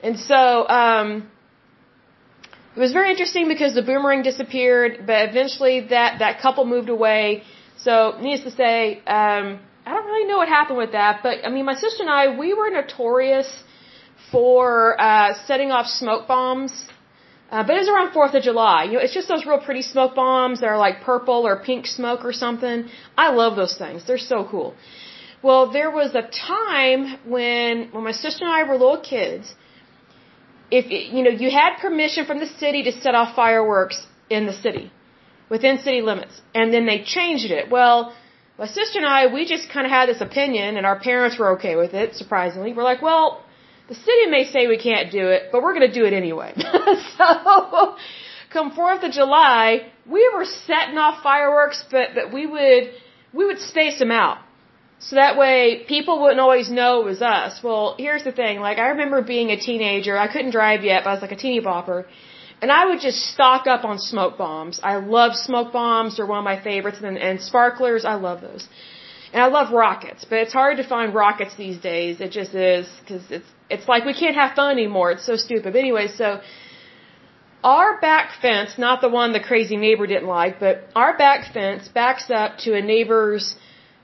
[0.01, 1.29] And so, um,
[2.75, 7.43] it was very interesting because the boomerang disappeared, but eventually that, that couple moved away.
[7.87, 7.95] So,
[8.25, 8.77] needless to say,
[9.19, 9.45] um,
[9.85, 12.23] I don't really know what happened with that, but I mean, my sister and I,
[12.43, 13.49] we were notorious
[14.31, 16.73] for, uh, setting off smoke bombs
[17.49, 18.83] uh, but it was around 4th of July.
[18.83, 21.87] You know, it's just those real pretty smoke bombs that are like purple or pink
[21.87, 22.89] smoke or something.
[23.17, 24.05] I love those things.
[24.05, 24.75] They're so cool.
[25.41, 29.55] Well, there was a time when, when my sister and I were little kids,
[30.69, 34.53] if, you know, you had permission from the city to set off fireworks in the
[34.65, 34.91] city,
[35.49, 36.41] within city limits.
[36.53, 37.69] And then they changed it.
[37.69, 38.13] Well,
[38.57, 41.51] my sister and I, we just kind of had this opinion and our parents were
[41.57, 42.73] okay with it, surprisingly.
[42.73, 43.43] We're like, well,
[43.87, 46.53] the city may say we can't do it, but we're going to do it anyway.
[47.17, 47.95] so,
[48.51, 52.91] come 4th of July, we were setting off fireworks, but, but we would,
[53.33, 54.39] we would space them out.
[54.99, 57.61] So that way people wouldn't always know it was us.
[57.63, 61.11] Well, here's the thing, like I remember being a teenager, I couldn't drive yet, but
[61.11, 62.05] I was like a teeny bopper.
[62.61, 64.79] And I would just stock up on smoke bombs.
[64.83, 68.67] I love smoke bombs, they're one of my favorites, and, and sparklers, I love those.
[69.33, 72.21] And I love rockets, but it's hard to find rockets these days.
[72.21, 75.11] It just is, because it's it's like we can't have fun anymore.
[75.11, 75.73] It's so stupid.
[75.73, 76.39] But anyway, so
[77.63, 81.89] our back fence, not the one the crazy neighbor didn't like, but our back fence
[81.89, 83.55] backs up to a neighbor's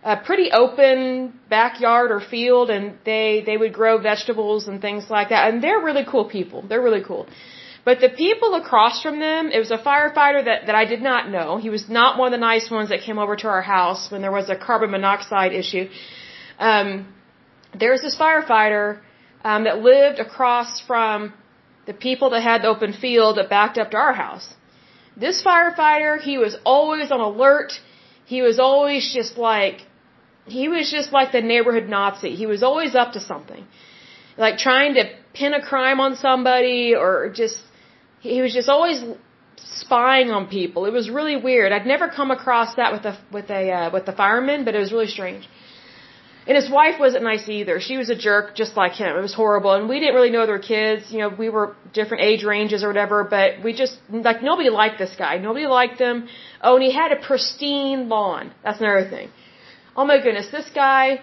[0.04, 5.30] a pretty open backyard or field and they they would grow vegetables and things like
[5.30, 7.26] that and they're really cool people they're really cool
[7.86, 11.30] but the people across from them it was a firefighter that that I did not
[11.30, 14.12] know he was not one of the nice ones that came over to our house
[14.12, 15.90] when there was a carbon monoxide issue
[16.60, 16.90] um
[17.82, 19.00] was this firefighter
[19.44, 21.34] um, that lived across from
[21.86, 24.54] the people that had the open field that backed up to our house.
[25.18, 27.74] This firefighter, he was always on alert.
[28.26, 29.82] He was always just like,
[30.46, 32.36] he was just like the neighborhood Nazi.
[32.36, 33.66] He was always up to something.
[34.38, 37.58] Like trying to pin a crime on somebody or just,
[38.24, 39.04] he was just always
[39.84, 40.86] spying on people.
[40.86, 41.72] It was really weird.
[41.72, 44.80] I'd never come across that with a, with a, uh, with the fireman, but it
[44.86, 45.48] was really strange.
[46.48, 47.80] And his wife wasn't nice either.
[47.80, 49.12] She was a jerk just like him.
[49.16, 49.74] It was horrible.
[49.74, 51.12] And we didn't really know their kids.
[51.14, 53.96] You know, we were different age ranges or whatever, but we just,
[54.30, 55.38] like, nobody liked this guy.
[55.38, 56.28] Nobody liked him.
[56.62, 58.52] Oh, and he had a pristine lawn.
[58.64, 59.30] That's another thing.
[59.96, 61.22] Oh my goodness, this guy,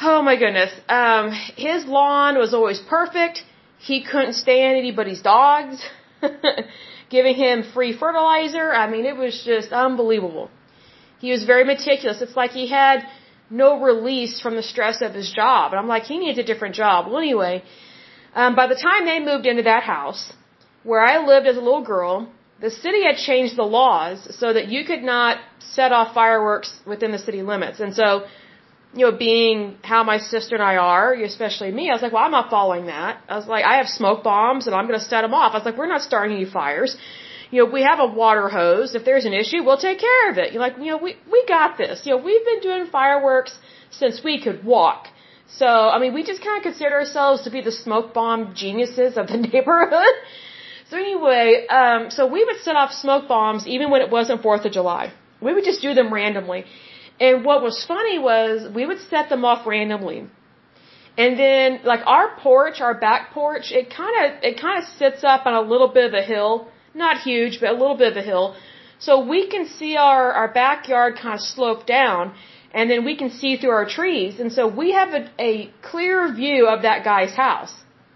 [0.00, 3.42] oh my goodness, um, his lawn was always perfect.
[3.78, 5.82] He couldn't stand anybody's dogs.
[7.10, 8.72] Giving him free fertilizer.
[8.72, 10.50] I mean, it was just unbelievable.
[11.20, 12.20] He was very meticulous.
[12.20, 13.06] It's like he had,
[13.50, 15.72] no release from the stress of his job.
[15.72, 17.06] And I'm like, he needs a different job.
[17.06, 17.62] Well, anyway,
[18.34, 20.32] um, by the time they moved into that house,
[20.82, 24.68] where I lived as a little girl, the city had changed the laws so that
[24.68, 27.80] you could not set off fireworks within the city limits.
[27.80, 28.24] And so,
[28.94, 32.24] you know, being how my sister and I are, especially me, I was like, well,
[32.24, 33.22] I'm not following that.
[33.28, 35.52] I was like, I have smoke bombs and I'm going to set them off.
[35.52, 36.96] I was like, we're not starting any fires
[37.50, 38.94] you know, we have a water hose.
[38.94, 40.52] If there's an issue, we'll take care of it.
[40.52, 42.02] You're like, you know, we, we got this.
[42.04, 43.58] You know, we've been doing fireworks
[43.90, 45.08] since we could walk.
[45.46, 49.16] So, I mean, we just kind of consider ourselves to be the smoke bomb geniuses
[49.16, 50.14] of the neighborhood.
[50.90, 54.66] so anyway, um, so we would set off smoke bombs even when it wasn't 4th
[54.66, 55.12] of July.
[55.40, 56.64] We would just do them randomly.
[57.20, 60.26] And what was funny was we would set them off randomly.
[61.16, 65.24] And then, like our porch, our back porch, it kind of, it kind of sits
[65.24, 68.16] up on a little bit of a hill not huge, but a little bit of
[68.16, 68.56] a hill.
[68.98, 72.34] So we can see our, our backyard kind of slope down.
[72.78, 74.32] and then we can see through our trees.
[74.40, 75.52] And so we have a, a
[75.90, 77.74] clear view of that guy's house.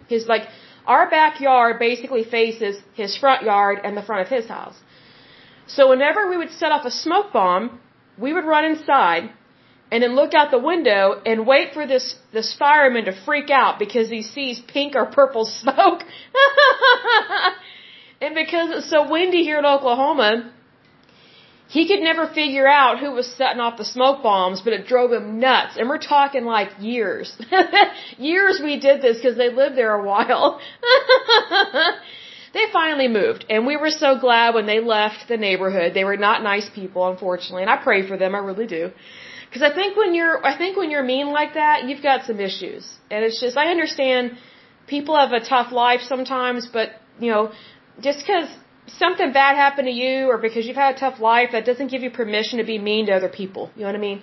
[0.09, 0.45] His like
[0.95, 4.79] our backyard basically faces his front yard and the front of his house.
[5.67, 7.81] So whenever we would set off a smoke bomb,
[8.18, 9.31] we would run inside
[9.90, 13.79] and then look out the window and wait for this this fireman to freak out
[13.79, 16.01] because he sees pink or purple smoke.
[18.20, 20.51] and because it's so windy here in Oklahoma,
[21.68, 25.12] he could never figure out who was setting off the smoke bombs, but it drove
[25.12, 25.77] him nuts.
[25.79, 27.35] And we're talking like years.
[28.18, 30.61] years we did this because they lived there a while.
[32.55, 35.95] they finally moved, and we were so glad when they left the neighborhood.
[35.95, 38.35] They were not nice people, unfortunately, and I pray for them.
[38.35, 38.91] I really do.
[39.53, 42.41] Because I think when you're, I think when you're mean like that, you've got some
[42.41, 42.85] issues.
[43.11, 44.38] And it's just, I understand
[44.87, 47.53] people have a tough life sometimes, but, you know,
[48.01, 48.49] just because
[48.87, 52.03] something bad happened to you or because you've had a tough life, that doesn't give
[52.03, 53.71] you permission to be mean to other people.
[53.77, 54.23] You know what I mean?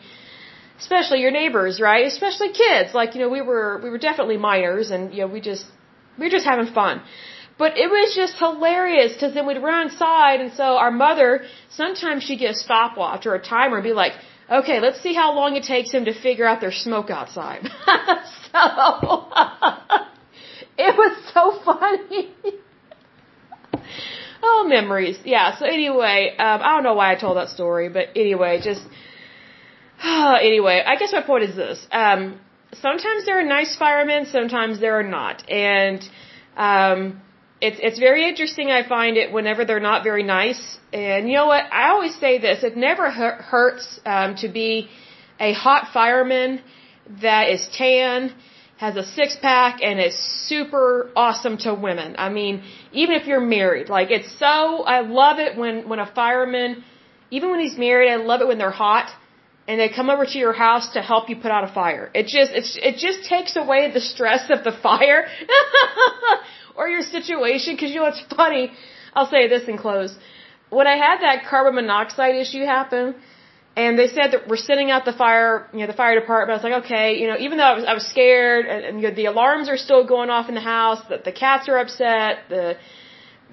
[0.80, 2.06] Especially your neighbors, right?
[2.08, 2.96] Especially kids.
[2.96, 5.66] Like, you know, we were, we were definitely minors and, you know, we just,
[6.18, 7.02] we were just having fun.
[7.60, 12.24] But it was just hilarious because then we'd run inside and so our mother, sometimes
[12.24, 14.14] she'd get a stopwatch or a timer and be like,
[14.50, 17.64] okay, let's see how long it takes him to figure out there's smoke outside.
[18.52, 18.62] so,
[20.88, 22.34] it was so funny.
[24.42, 25.20] Oh, memories.
[25.26, 25.58] Yeah.
[25.60, 28.82] So anyway, um, I don't know why I told that story, but anyway, just
[30.04, 32.40] anyway, I guess my point is this: um,
[32.74, 36.02] sometimes there are nice firemen, sometimes there are not, and
[36.56, 37.22] um,
[37.62, 38.72] it's it's very interesting.
[38.72, 40.78] I find it whenever they're not very nice.
[40.94, 41.66] And you know what?
[41.72, 44.90] I always say this: it never hurts um, to be
[45.40, 46.62] a hot fireman
[47.22, 48.34] that is tan
[48.78, 50.18] has a six pack and is
[50.48, 52.16] super awesome to women.
[52.18, 56.10] I mean, even if you're married, like it's so, I love it when, when a
[56.20, 56.86] fireman,
[57.30, 59.12] even when he's married, I love it when they're hot
[59.68, 62.10] and they come over to your house to help you put out a fire.
[62.14, 65.28] It just, it's, it just takes away the stress of the fire
[66.80, 67.78] or your situation.
[67.80, 68.66] Cause you know what's funny?
[69.16, 70.14] I'll say this in close.
[70.78, 73.06] When I had that carbon monoxide issue happen,
[73.82, 76.52] and they said that we're sending out the fire, you know, the fire department.
[76.54, 78.94] I was like, okay, you know, even though I was, I was scared, and, and
[79.02, 81.02] you know, the alarms are still going off in the house.
[81.10, 82.34] That the cats are upset.
[82.56, 82.66] The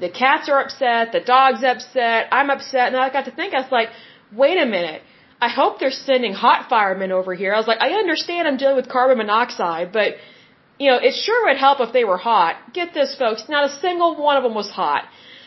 [0.05, 1.13] the cats are upset.
[1.19, 2.29] The dog's upset.
[2.39, 2.87] I'm upset.
[2.89, 3.91] And I got to think, I was like,
[4.43, 5.03] wait a minute.
[5.41, 7.51] I hope they're sending hot firemen over here.
[7.57, 10.15] I was like, I understand I'm dealing with carbon monoxide, but
[10.79, 12.57] you know, it sure would help if they were hot.
[12.73, 13.45] Get this, folks.
[13.49, 15.05] Not a single one of them was hot.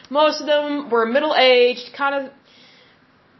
[0.09, 2.31] Most of them were middle aged, kind of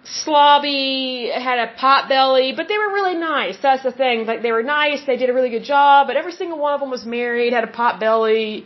[0.05, 3.57] slobby, had a pot belly, but they were really nice.
[3.61, 4.25] That's the thing.
[4.25, 6.79] Like they were nice, they did a really good job, but every single one of
[6.79, 8.65] them was married, had a pot belly.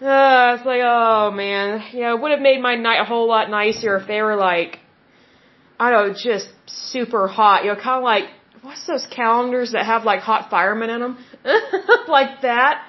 [0.00, 3.26] Uh, it's like, oh man, you know, it would have made my night a whole
[3.26, 4.78] lot nicer if they were like,
[5.80, 7.64] I don't know, just super hot.
[7.64, 8.24] You know, kind of like
[8.62, 11.18] what's those calendars that have like hot firemen in them,
[12.08, 12.84] like that.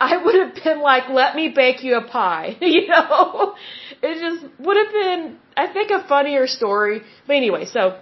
[0.00, 3.54] I would have been like, let me bake you a pie, you know?
[4.02, 7.02] It just would have been, I think, a funnier story.
[7.26, 7.98] But anyway, so,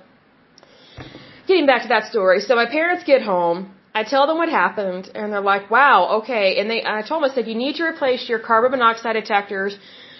[1.46, 2.40] getting back to that story.
[2.40, 6.58] So my parents get home, I tell them what happened, and they're like, wow, okay.
[6.58, 9.14] And they, and I told them, I said, you need to replace your carbon monoxide
[9.14, 9.76] detectors.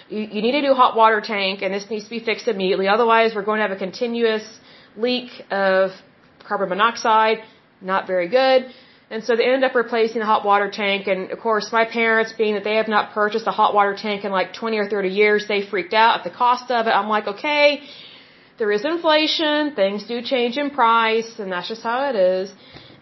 [0.09, 2.87] You, you need a new hot water tank, and this needs to be fixed immediately.
[2.87, 4.45] Otherwise, we're going to have a continuous
[4.95, 5.89] leak of
[6.47, 7.39] carbon monoxide.
[7.81, 8.67] Not very good.
[9.13, 11.01] And so they ended up replacing the hot water tank.
[11.05, 14.25] And of course, my parents, being that they have not purchased a hot water tank
[14.27, 16.93] in like 20 or 30 years, they freaked out at the cost of it.
[16.99, 17.65] I'm like, okay,
[18.57, 19.75] there is inflation.
[19.75, 21.31] Things do change in price.
[21.37, 22.51] And that's just how it is.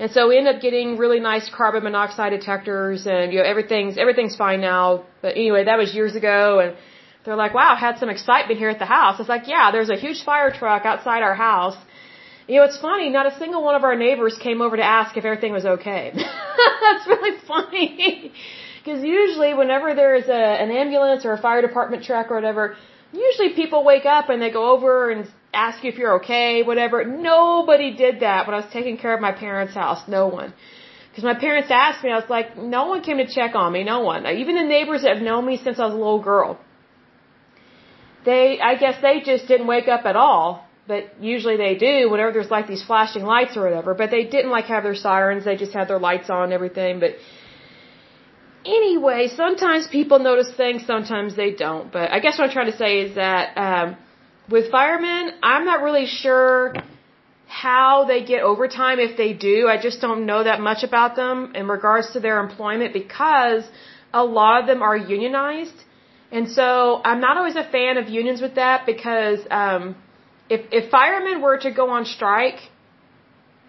[0.01, 3.97] And so we end up getting really nice carbon monoxide detectors and, you know, everything's,
[3.97, 5.05] everything's fine now.
[5.21, 6.59] But anyway, that was years ago.
[6.59, 6.75] And
[7.23, 9.15] they're like, wow, had some excitement here at the house.
[9.21, 11.77] It's like, yeah, there's a huge fire truck outside our house
[12.51, 15.15] you know, it's funny, not a single one of our neighbors came over to ask
[15.15, 16.11] if everything was okay.
[16.85, 18.33] That's really funny.
[18.83, 22.75] Because usually whenever there's a, an ambulance or a fire department truck or whatever,
[23.13, 27.05] usually people wake up and they go over and ask you if you're okay, whatever.
[27.05, 30.01] Nobody did that when I was taking care of my parents' house.
[30.07, 30.51] No one.
[31.09, 33.83] Because my parents asked me, I was like, no one came to check on me.
[33.83, 34.25] No one.
[34.25, 36.59] Even the neighbors that have known me since I was a little girl.
[38.25, 42.31] They, I guess they just didn't wake up at all but usually they do whenever
[42.31, 43.93] there's like these flashing lights or whatever.
[43.93, 46.99] But they didn't like have their sirens; they just had their lights on and everything.
[46.99, 47.15] But
[48.65, 51.91] anyway, sometimes people notice things, sometimes they don't.
[51.91, 53.97] But I guess what I'm trying to say is that um,
[54.49, 56.73] with firemen, I'm not really sure
[57.47, 59.67] how they get overtime if they do.
[59.67, 63.63] I just don't know that much about them in regards to their employment because
[64.13, 65.79] a lot of them are unionized.
[66.31, 69.95] And so I'm not always a fan of unions with that because um
[70.55, 72.61] if if firemen were to go on strike,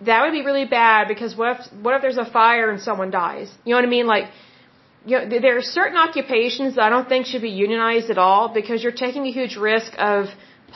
[0.08, 3.10] that would be really bad because what if what if there's a fire and someone
[3.10, 3.48] dies?
[3.64, 4.06] You know what I mean?
[4.14, 4.26] Like,
[5.06, 8.48] you know, there are certain occupations that I don't think should be unionized at all
[8.58, 10.20] because you're taking a huge risk of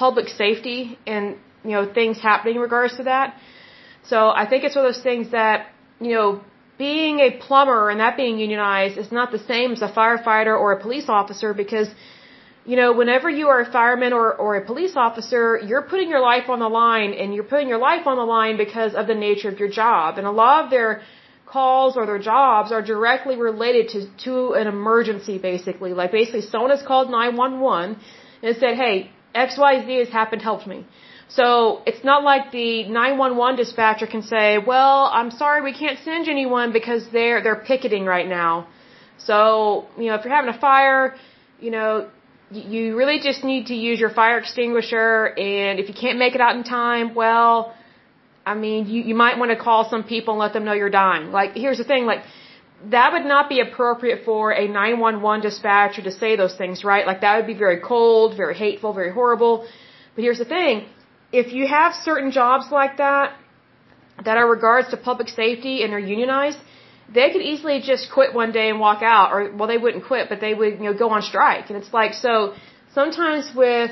[0.04, 1.24] public safety and
[1.68, 3.34] you know things happening in regards to that.
[4.10, 5.66] So I think it's one of those things that
[6.08, 6.28] you know
[6.78, 10.72] being a plumber and that being unionized is not the same as a firefighter or
[10.72, 11.88] a police officer because
[12.66, 16.20] you know, whenever you are a fireman or, or a police officer, you're putting your
[16.20, 19.14] life on the line and you're putting your life on the line because of the
[19.14, 20.18] nature of your job.
[20.18, 21.02] And a lot of their
[21.46, 25.92] calls or their jobs are directly related to, to an emergency basically.
[25.94, 27.96] Like basically someone has called 911
[28.42, 30.84] and said, hey, XYZ has happened, help me.
[31.28, 36.28] So it's not like the 911 dispatcher can say, well, I'm sorry, we can't send
[36.28, 38.68] anyone because they're, they're picketing right now.
[39.18, 41.16] So, you know, if you're having a fire,
[41.60, 42.08] you know,
[42.50, 46.40] you really just need to use your fire extinguisher and if you can't make it
[46.40, 47.74] out in time, well,
[48.44, 50.90] I mean, you, you might want to call some people and let them know you're
[50.90, 51.32] dying.
[51.32, 52.22] Like, here's the thing, like,
[52.90, 57.06] that would not be appropriate for a 911 dispatcher to say those things, right?
[57.06, 59.66] Like, that would be very cold, very hateful, very horrible.
[60.14, 60.86] But here's the thing,
[61.32, 63.34] if you have certain jobs like that,
[64.24, 66.58] that are regards to public safety and are unionized,
[67.12, 70.28] they could easily just quit one day and walk out, or well, they wouldn't quit,
[70.28, 71.70] but they would you know go on strike.
[71.70, 72.54] And it's like so.
[72.94, 73.90] Sometimes with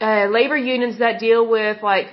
[0.00, 2.08] uh, labor unions that deal with like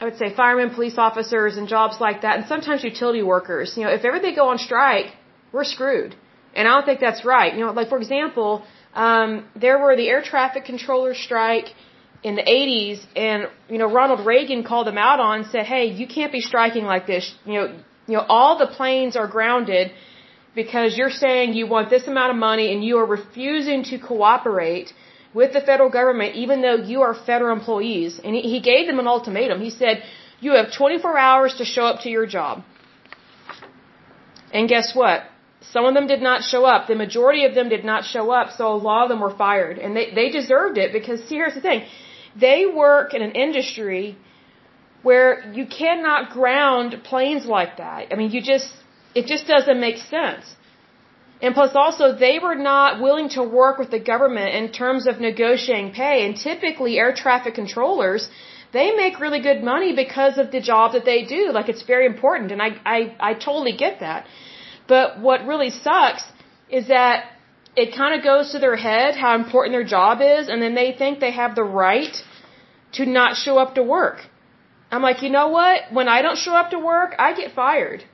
[0.00, 3.76] I would say firemen, police officers, and jobs like that, and sometimes utility workers.
[3.76, 5.12] You know, if ever they go on strike,
[5.52, 6.16] we're screwed.
[6.54, 7.54] And I don't think that's right.
[7.54, 11.68] You know, like for example, um, there were the air traffic controller strike
[12.22, 16.06] in the 80s, and you know Ronald Reagan called them out on, said, "Hey, you
[16.06, 17.24] can't be striking like this.
[17.44, 17.66] You know,
[18.12, 19.90] you know, all the planes are grounded
[20.54, 24.92] because you're saying you want this amount of money and you are refusing to cooperate
[25.38, 28.20] with the federal government even though you are federal employees.
[28.22, 29.62] And he, gave them an ultimatum.
[29.62, 30.02] He said,
[30.40, 32.64] you have 24 hours to show up to your job.
[34.52, 35.22] And guess what?
[35.74, 36.86] Some of them did not show up.
[36.88, 39.78] The majority of them did not show up, so a lot of them were fired.
[39.78, 41.86] And they, they deserved it because, see, here's the thing.
[42.46, 44.18] They work in an industry
[45.02, 48.08] where you cannot ground planes like that.
[48.12, 48.70] I mean, you just,
[49.14, 50.44] it just doesn't make sense.
[51.42, 55.18] And plus also, they were not willing to work with the government in terms of
[55.18, 56.24] negotiating pay.
[56.24, 58.28] And typically, air traffic controllers,
[58.72, 61.50] they make really good money because of the job that they do.
[61.50, 62.52] Like, it's very important.
[62.52, 62.98] And I, I,
[63.30, 64.26] I totally get that.
[64.86, 66.22] But what really sucks
[66.70, 67.24] is that
[67.74, 70.48] it kind of goes to their head how important their job is.
[70.48, 72.16] And then they think they have the right
[72.92, 74.18] to not show up to work.
[74.92, 75.80] I'm like, you know what?
[75.98, 78.04] When I don't show up to work, I get fired.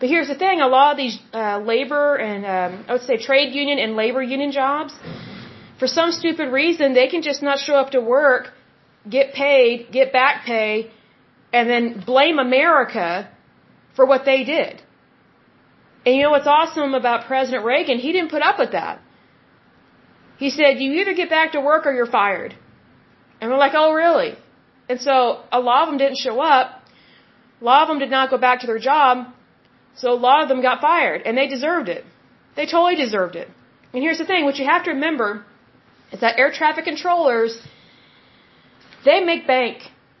[0.00, 3.16] But here's the thing: a lot of these uh, labor and um, I would say
[3.18, 4.94] trade union and labor union jobs,
[5.78, 8.52] for some stupid reason, they can just not show up to work,
[9.16, 10.90] get paid, get back pay,
[11.52, 13.30] and then blame America
[13.96, 14.82] for what they did.
[16.06, 17.98] And you know what's awesome about President Reagan?
[17.98, 19.00] He didn't put up with that.
[20.38, 22.54] He said, "You either get back to work or you're fired."
[23.40, 24.32] And we're like, "Oh, really?"
[24.88, 26.82] And so a lot of them didn't show up.
[27.60, 29.28] A lot of them did not go back to their job.
[29.96, 32.04] So a lot of them got fired and they deserved it.
[32.56, 33.48] They totally deserved it.
[33.92, 35.44] And here's the thing, what you have to remember
[36.12, 37.52] is that air traffic controllers,
[39.04, 39.78] they make bank.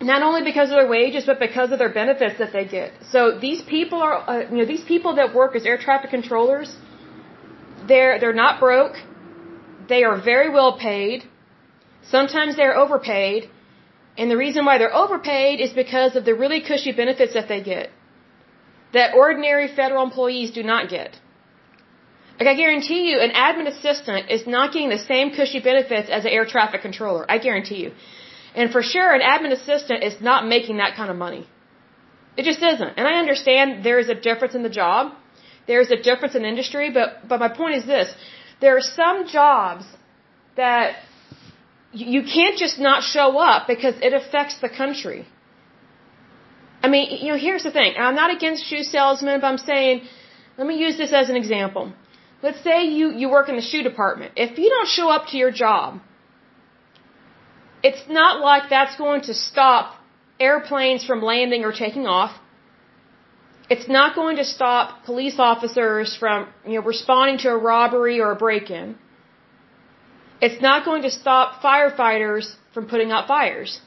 [0.00, 2.92] Not only because of their wages, but because of their benefits that they get.
[3.10, 6.74] So these people are, uh, you know, these people that work as air traffic controllers,
[7.88, 8.96] they're, they're not broke.
[9.88, 11.24] They are very well paid.
[12.10, 13.50] Sometimes they're overpaid.
[14.18, 17.60] And the reason why they're overpaid is because of the really cushy benefits that they
[17.62, 17.90] get
[18.92, 21.18] that ordinary federal employees do not get.
[22.38, 26.24] Like I guarantee you, an admin assistant is not getting the same cushy benefits as
[26.24, 27.24] an air traffic controller.
[27.34, 27.92] I guarantee you.
[28.54, 31.46] And for sure, an admin assistant is not making that kind of money.
[32.36, 32.92] It just isn't.
[32.98, 35.12] And I understand there is a difference in the job.
[35.66, 38.14] There is a difference in industry, but, but my point is this.
[38.60, 39.84] There are some jobs
[40.56, 40.96] that
[41.96, 45.26] you can't just not show up because it affects the country.
[46.82, 47.94] I mean, you know, here's the thing.
[47.98, 50.02] I'm not against shoe salesmen, but I'm saying,
[50.58, 51.92] let me use this as an example.
[52.42, 54.32] Let's say you, you work in the shoe department.
[54.36, 56.00] If you don't show up to your job,
[57.82, 59.94] it's not like that's going to stop
[60.38, 62.32] airplanes from landing or taking off.
[63.68, 68.32] It's not going to stop police officers from, you know, responding to a robbery or
[68.32, 68.96] a break-in.
[70.40, 73.80] It's not going to stop firefighters from putting out fires.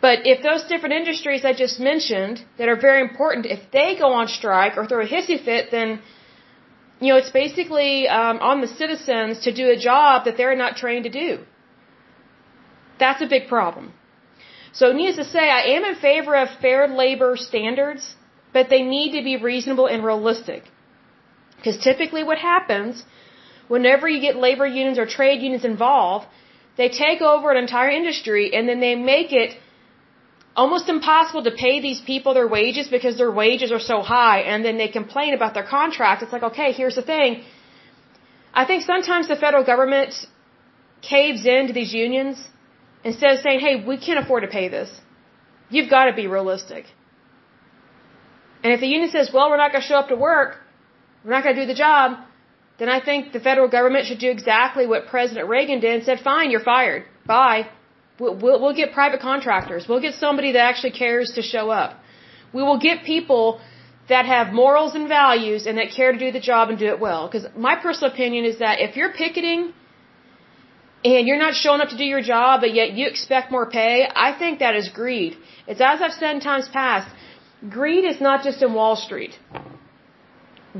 [0.00, 4.12] But if those different industries I just mentioned that are very important, if they go
[4.12, 6.00] on strike or throw a hissy fit, then
[7.00, 10.76] you know it's basically um, on the citizens to do a job that they're not
[10.76, 11.30] trained to do.
[12.98, 13.94] That's a big problem.
[14.72, 18.14] So needless to say, I am in favor of fair labor standards,
[18.52, 20.64] but they need to be reasonable and realistic.
[21.56, 23.04] Because typically what happens,
[23.68, 26.26] whenever you get labor unions or trade unions involved,
[26.76, 29.56] they take over an entire industry and then they make it
[30.56, 34.64] almost impossible to pay these people their wages because their wages are so high and
[34.64, 36.22] then they complain about their contract.
[36.22, 37.44] It's like, okay, here's the thing.
[38.52, 40.14] I think sometimes the federal government
[41.02, 42.36] caves into these unions
[43.02, 44.90] instead of saying, hey, we can't afford to pay this.
[45.70, 46.84] You've got to be realistic.
[48.62, 50.56] And if the union says, well, we're not going to show up to work,
[51.24, 52.18] we're not going to do the job,
[52.78, 56.20] then I think the federal government should do exactly what President Reagan did and said,
[56.20, 57.04] fine, you're fired.
[57.26, 57.68] Bye.
[58.18, 59.86] We'll, we'll, we'll get private contractors.
[59.88, 61.98] We'll get somebody that actually cares to show up.
[62.52, 63.60] We will get people
[64.08, 67.00] that have morals and values and that care to do the job and do it
[67.00, 67.26] well.
[67.26, 69.72] Because my personal opinion is that if you're picketing
[71.04, 74.08] and you're not showing up to do your job, but yet you expect more pay,
[74.14, 75.36] I think that is greed.
[75.66, 77.08] It's as I've said in times past,
[77.68, 79.38] greed is not just in Wall Street.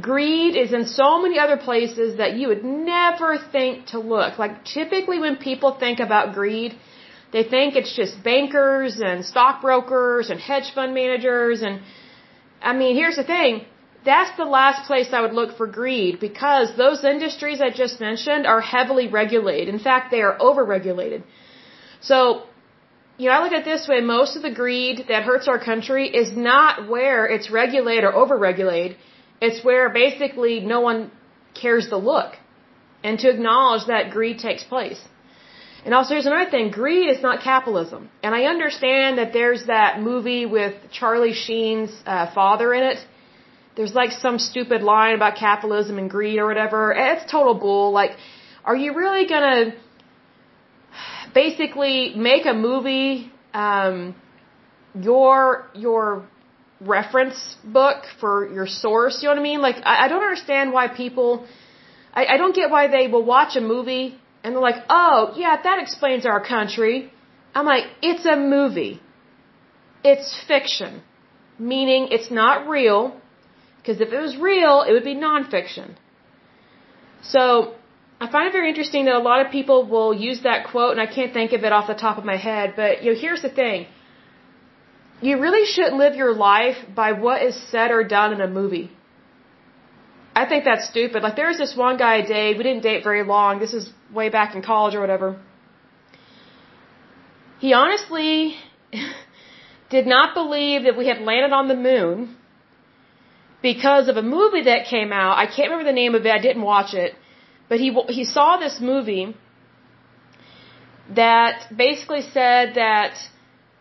[0.00, 4.38] Greed is in so many other places that you would never think to look.
[4.38, 6.76] Like typically when people think about greed,
[7.32, 11.62] they think it's just bankers and stockbrokers and hedge fund managers.
[11.62, 11.80] And
[12.60, 13.64] I mean, here's the thing.
[14.04, 18.46] That's the last place I would look for greed because those industries I just mentioned
[18.46, 19.68] are heavily regulated.
[19.68, 21.22] In fact, they are overregulated.
[22.00, 22.42] So,
[23.16, 24.00] you know, I look at it this way.
[24.00, 28.96] Most of the greed that hurts our country is not where it's regulated or overregulated.
[29.46, 31.00] It's where basically no one
[31.62, 32.30] cares to look
[33.06, 35.00] and to acknowledge that greed takes place.
[35.84, 38.02] And also, here's another thing: greed is not capitalism.
[38.22, 42.98] And I understand that there's that movie with Charlie Sheen's uh, father in it.
[43.76, 46.80] There's like some stupid line about capitalism and greed or whatever.
[46.96, 47.92] It's total bull.
[48.00, 48.12] Like,
[48.64, 49.74] are you really gonna
[51.42, 54.14] basically make a movie um,
[55.08, 56.26] your your
[56.80, 59.22] reference book for your source?
[59.22, 59.60] You know what I mean?
[59.62, 61.46] Like, I, I don't understand why people.
[62.12, 65.56] I, I don't get why they will watch a movie and they're like, oh, yeah,
[65.62, 67.10] that explains our country.
[67.54, 69.00] I'm like, it's a movie.
[70.04, 71.02] It's fiction.
[71.58, 73.18] Meaning it's not real.
[73.78, 75.94] Because if it was real, it would be nonfiction.
[77.22, 77.74] So,
[78.20, 81.00] I find it very interesting that a lot of people will use that quote, and
[81.00, 83.42] I can't think of it off the top of my head, but, you know, here's
[83.42, 83.86] the thing.
[85.26, 88.90] You really shouldn't live your life by what is said or done in a movie.
[90.40, 91.22] I think that's stupid.
[91.22, 92.58] Like there was this one guy I dated.
[92.58, 93.58] We didn't date very long.
[93.58, 95.28] This is way back in college or whatever.
[97.58, 98.56] He honestly
[99.96, 102.36] did not believe that we had landed on the moon
[103.62, 105.38] because of a movie that came out.
[105.38, 106.32] I can't remember the name of it.
[106.38, 107.14] I didn't watch it,
[107.70, 109.26] but he he saw this movie
[111.20, 113.14] that basically said that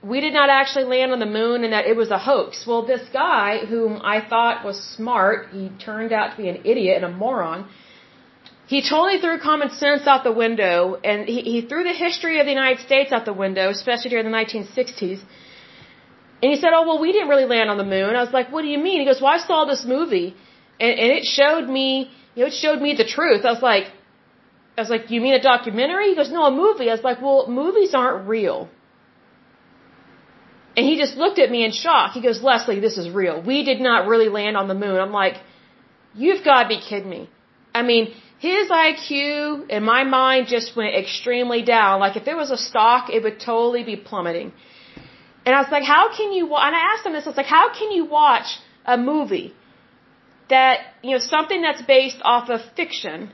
[0.03, 2.67] we did not actually land on the moon and that it was a hoax.
[2.67, 6.97] Well, this guy, whom I thought was smart, he turned out to be an idiot
[7.01, 7.65] and a moron.
[8.67, 12.45] He totally threw common sense out the window and he, he threw the history of
[12.45, 15.21] the United States out the window, especially during the 1960s.
[16.41, 18.15] And he said, oh, well, we didn't really land on the moon.
[18.15, 18.99] I was like, what do you mean?
[18.99, 20.35] He goes, well, I saw this movie
[20.81, 23.45] and, and it showed me, you know, it showed me the truth.
[23.45, 23.85] I was like,
[24.77, 26.09] I was like, you mean a documentary?
[26.09, 26.89] He goes, no, a movie.
[26.89, 28.69] I was like, well, movies aren't real.
[30.75, 32.13] And he just looked at me in shock.
[32.13, 33.41] He goes, Lesley, this is real.
[33.41, 34.97] We did not really land on the moon.
[34.99, 35.35] I'm like,
[36.15, 37.29] you've got to be kidding me.
[37.75, 41.99] I mean, his IQ in my mind just went extremely down.
[41.99, 44.51] Like if it was a stock, it would totally be plummeting.
[45.45, 47.53] And I was like, how can you, and I asked him this, I was like,
[47.59, 49.53] how can you watch a movie
[50.49, 53.31] that, you know, something that's based off of fiction,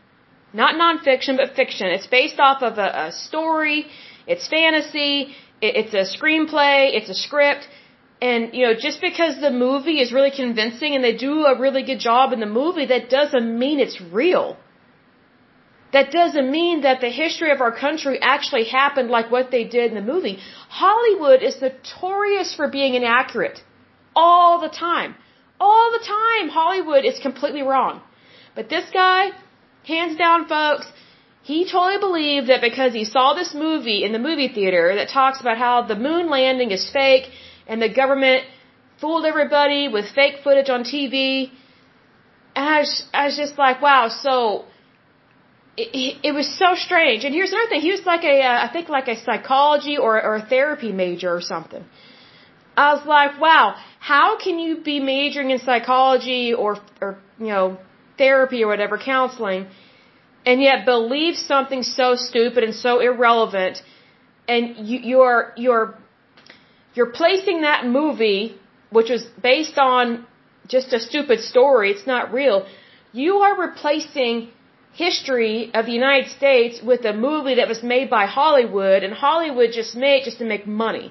[0.53, 1.87] not nonfiction, but fiction.
[1.87, 3.85] It's based off of a, a story,
[4.27, 7.67] it's fantasy, it's a screenplay, it's a script,
[8.21, 11.83] and you know, just because the movie is really convincing and they do a really
[11.83, 14.57] good job in the movie, that doesn't mean it's real.
[15.91, 19.91] That doesn't mean that the history of our country actually happened like what they did
[19.91, 20.37] in the movie.
[20.69, 23.59] Hollywood is notorious for being inaccurate.
[24.15, 25.15] All the time.
[25.59, 28.01] All the time, Hollywood is completely wrong.
[28.55, 29.31] But this guy,
[29.83, 30.85] hands down folks,
[31.49, 35.37] he totally believed that because he saw this movie in the movie theater that talks
[35.43, 37.25] about how the moon landing is fake
[37.69, 38.43] and the government
[39.01, 41.15] fooled everybody with fake footage on TV.
[42.55, 44.35] And I was, I was just like, wow, so
[45.75, 47.25] it, it was so strange.
[47.25, 47.81] And here's another thing.
[47.89, 51.31] He was like a, uh, I think like a psychology or, or a therapy major
[51.39, 51.83] or something.
[52.77, 53.65] I was like, wow,
[54.11, 57.77] how can you be majoring in psychology or, or, you know,
[58.19, 59.65] therapy or whatever, counseling,
[60.45, 63.81] and yet believe something so stupid and so irrelevant
[64.49, 65.87] and you, you're you're
[66.95, 68.43] you're placing that movie,
[68.97, 70.25] which was based on
[70.67, 72.57] just a stupid story, it's not real.
[73.11, 74.49] You are replacing
[74.93, 79.71] history of the United States with a movie that was made by Hollywood, and Hollywood
[79.71, 81.07] just made just to make money.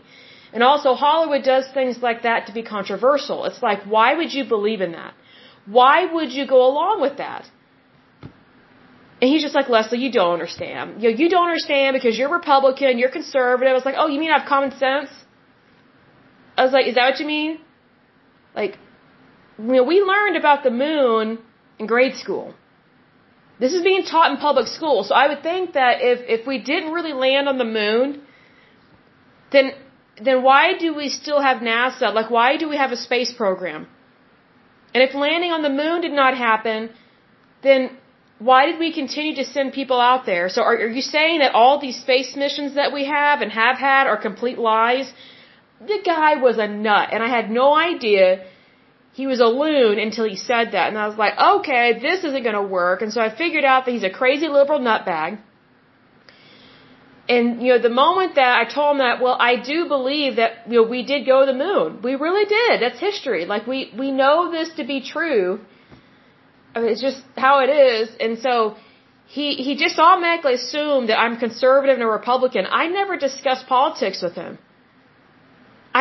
[0.53, 3.45] And also, Hollywood does things like that to be controversial.
[3.49, 5.15] It's like, why would you believe in that?
[5.67, 7.51] Why would you go along with that?
[9.21, 11.03] And he's just like, Lesley, you don't understand.
[11.03, 13.71] You know, you don't understand because you're Republican, you're conservative.
[13.71, 15.11] I was like, oh, you mean I have common sense?
[16.57, 17.59] I was like, is that what you mean?
[18.55, 18.79] Like,
[19.59, 21.39] you know, we learned about the moon
[21.81, 22.55] in grade school.
[23.59, 25.03] This is being taught in public school.
[25.03, 28.23] So I would think that if, if we didn't really land on the moon,
[29.51, 29.73] then,
[30.23, 32.15] then why do we still have NASA?
[32.15, 33.89] Like, why do we have a space program?
[34.95, 36.91] And if landing on the moon did not happen,
[37.63, 37.97] then
[38.39, 40.49] why did we continue to send people out there?
[40.49, 43.79] So are, are you saying that all these space missions that we have and have
[43.79, 45.13] had are complete lies?
[45.81, 48.45] The guy was a nut, and I had no idea
[49.21, 50.87] he was a loon until he said that.
[50.91, 53.03] And I was like, okay, this isn't going to work.
[53.03, 55.41] And so I figured out that he's a crazy liberal nutbag.
[57.29, 60.53] And, you know, the moment that I told him that, well, I do believe that,
[60.69, 62.01] you know, we did go to the moon.
[62.03, 62.81] We really did.
[62.81, 63.45] That's history.
[63.45, 65.61] Like, we, we know this to be true.
[66.79, 68.09] I mean, it's just how it is.
[68.21, 68.77] And so
[69.37, 72.67] he, he just automatically assumed that I'm conservative and a Republican.
[72.83, 74.59] I never discussed politics with him.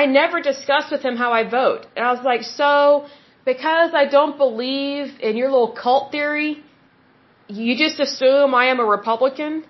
[0.01, 1.87] I never discussed with him how I vote.
[1.95, 3.07] And I was like, so,
[3.45, 6.63] because I don't believe in your little cult theory,
[7.47, 9.63] you just assume I am a Republican?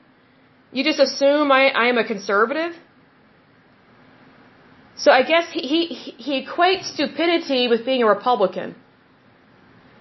[0.72, 2.74] You just assume I, I am a conservative?
[5.04, 8.76] So I guess he, he, he equates stupidity with being a Republican.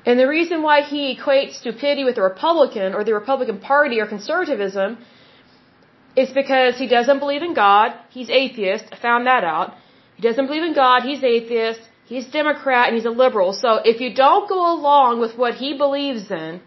[0.06, 4.06] And the reason why he equates stupidity with the Republican or the Republican Party or
[4.06, 4.98] conservatism
[6.22, 7.88] is because he doesn't believe in God.
[8.16, 8.84] He's atheist.
[8.92, 9.74] I found that out.
[10.16, 11.02] He doesn't believe in God.
[11.02, 11.80] He's atheist.
[12.12, 13.52] He's Democrat and he's a liberal.
[13.52, 16.60] So if you don't go along with what he believes in,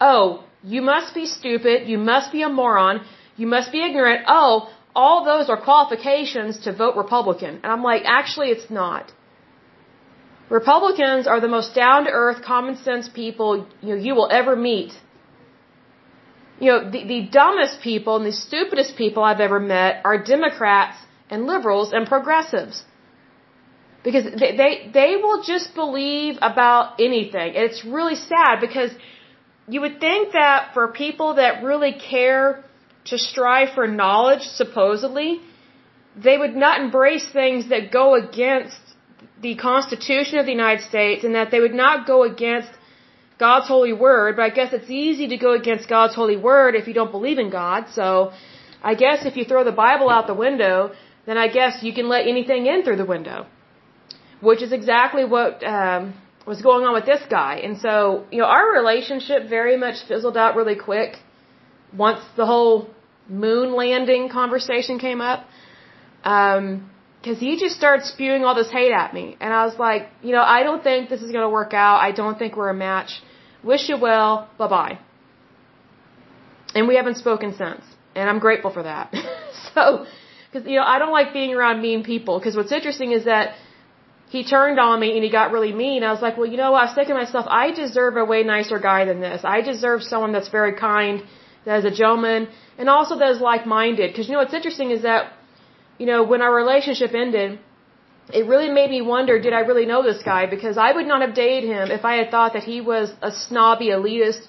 [0.00, 1.88] oh, you must be stupid.
[1.88, 3.00] You must be a moron.
[3.36, 4.22] You must be ignorant.
[4.26, 7.60] Oh, all those are qualifications to vote Republican.
[7.62, 9.12] And I'm like, actually, it's not.
[10.60, 14.54] Republicans are the most down to earth, common sense people you, know, you will ever
[14.54, 14.92] meet.
[16.60, 20.98] You know, the, the dumbest people and the stupidest people I've ever met are Democrats
[21.30, 22.84] and liberals and progressives.
[24.04, 27.48] Because they, they, they will just believe about anything.
[27.56, 28.90] And it's really sad because
[29.66, 32.62] you would think that for people that really care
[33.06, 35.40] to strive for knowledge, supposedly,
[36.14, 38.81] they would not embrace things that go against
[39.40, 42.70] the Constitution of the United States and that they would not go against
[43.38, 44.36] God's holy word.
[44.36, 47.38] But I guess it's easy to go against God's holy word if you don't believe
[47.38, 47.86] in God.
[47.98, 48.32] So
[48.82, 50.92] I guess if you throw the Bible out the window,
[51.26, 53.46] then I guess you can let anything in through the window.
[54.40, 56.14] Which is exactly what um,
[56.46, 57.60] was going on with this guy.
[57.66, 61.16] And so, you know, our relationship very much fizzled out really quick
[61.96, 62.88] once the whole
[63.28, 65.46] moon landing conversation came up.
[66.24, 66.90] Um,
[67.22, 69.36] because he just started spewing all this hate at me.
[69.40, 71.98] And I was like, you know, I don't think this is going to work out.
[71.98, 73.22] I don't think we're a match.
[73.62, 74.50] Wish you well.
[74.58, 74.98] Bye bye.
[76.74, 77.82] And we haven't spoken since.
[78.16, 79.14] And I'm grateful for that.
[79.74, 80.04] so,
[80.50, 82.40] because, you know, I don't like being around mean people.
[82.40, 83.54] Because what's interesting is that
[84.30, 86.02] he turned on me and he got really mean.
[86.02, 86.82] I was like, well, you know what?
[86.82, 89.42] I was thinking to myself, I deserve a way nicer guy than this.
[89.44, 91.22] I deserve someone that's very kind,
[91.66, 92.48] that is a gentleman,
[92.78, 94.10] and also that is like-minded.
[94.10, 95.32] Because, you know, what's interesting is that,
[96.02, 97.50] you know, when our relationship ended,
[98.38, 100.42] it really made me wonder, did I really know this guy?
[100.54, 103.30] Because I would not have dated him if I had thought that he was a
[103.44, 104.42] snobby elitist,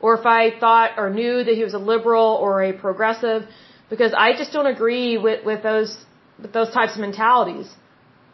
[0.00, 3.42] or if I thought or knew that he was a liberal or a progressive
[3.92, 5.92] because I just don't agree with with those
[6.42, 7.68] with those types of mentalities.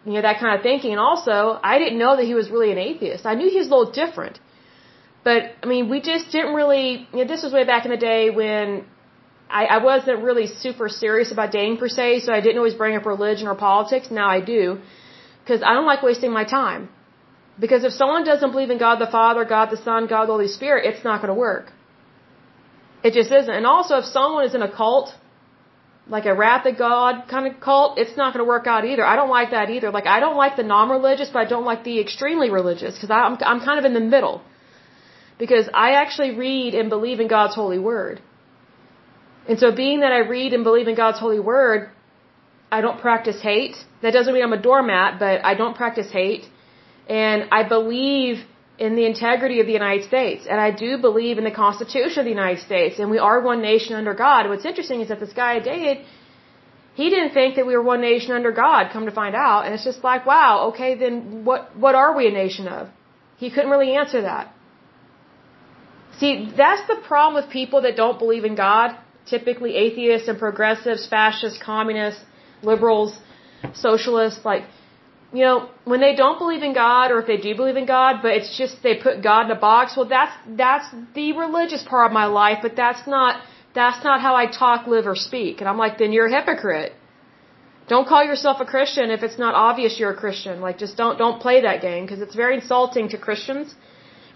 [0.07, 1.37] You know that kind of thinking, and also
[1.73, 3.25] I didn't know that he was really an atheist.
[3.33, 4.41] I knew he was a little different,
[5.29, 6.89] but I mean we just didn't really.
[7.13, 8.67] You know, this was way back in the day when
[9.51, 12.97] I, I wasn't really super serious about dating per se, so I didn't always bring
[12.97, 14.11] up religion or politics.
[14.11, 14.81] Now I do,
[15.43, 16.89] because I don't like wasting my time.
[17.59, 20.49] Because if someone doesn't believe in God the Father, God the Son, God the Holy
[20.49, 21.73] Spirit, it's not going to work.
[23.05, 23.55] It just isn't.
[23.61, 25.15] And also, if someone is in a cult,
[26.09, 29.05] like a wrath of God kind of cult, it's not going to work out either.
[29.05, 29.91] I don't like that either.
[29.91, 33.39] Like I don't like the non-religious, but I don't like the extremely religious because I'm
[33.53, 34.43] I'm kind of in the middle.
[35.39, 38.21] Because I actually read and believe in God's holy word.
[39.49, 41.91] And so being that I read and believe in God's holy word,
[42.73, 43.77] I don't practice hate.
[44.03, 46.45] That doesn't mean I'm a doormat, but I don't practice hate.
[47.09, 48.45] And I believe
[48.79, 50.47] in the integrity of the United States.
[50.51, 52.99] And I do believe in the Constitution of the United States.
[52.99, 54.49] And we are one nation under God.
[54.49, 55.99] What's interesting is that this guy I dated,
[56.95, 59.61] He didn't think that we were one nation under God, come to find out.
[59.65, 62.89] And it's just like, wow, okay, then what, what are we a nation of?
[63.37, 64.53] He couldn't really answer that.
[66.19, 68.97] See, that's the problem with people that don't believe in God.
[69.27, 72.23] Typically atheists and progressives, fascists, communists,
[72.63, 73.19] liberals,
[73.73, 74.65] socialists, like,
[75.33, 78.21] you know, when they don't believe in God or if they do believe in God,
[78.23, 82.07] but it's just they put God in a box, well that's that's the religious part
[82.11, 83.43] of my life, but that's not
[83.75, 85.61] that's not how I talk, live, or speak.
[85.61, 86.93] And I'm like, then you're a hypocrite.
[87.89, 90.61] Don't call yourself a Christian if it's not obvious you're a Christian.
[90.61, 93.75] Like, just don't don't play that game because it's very insulting to Christians.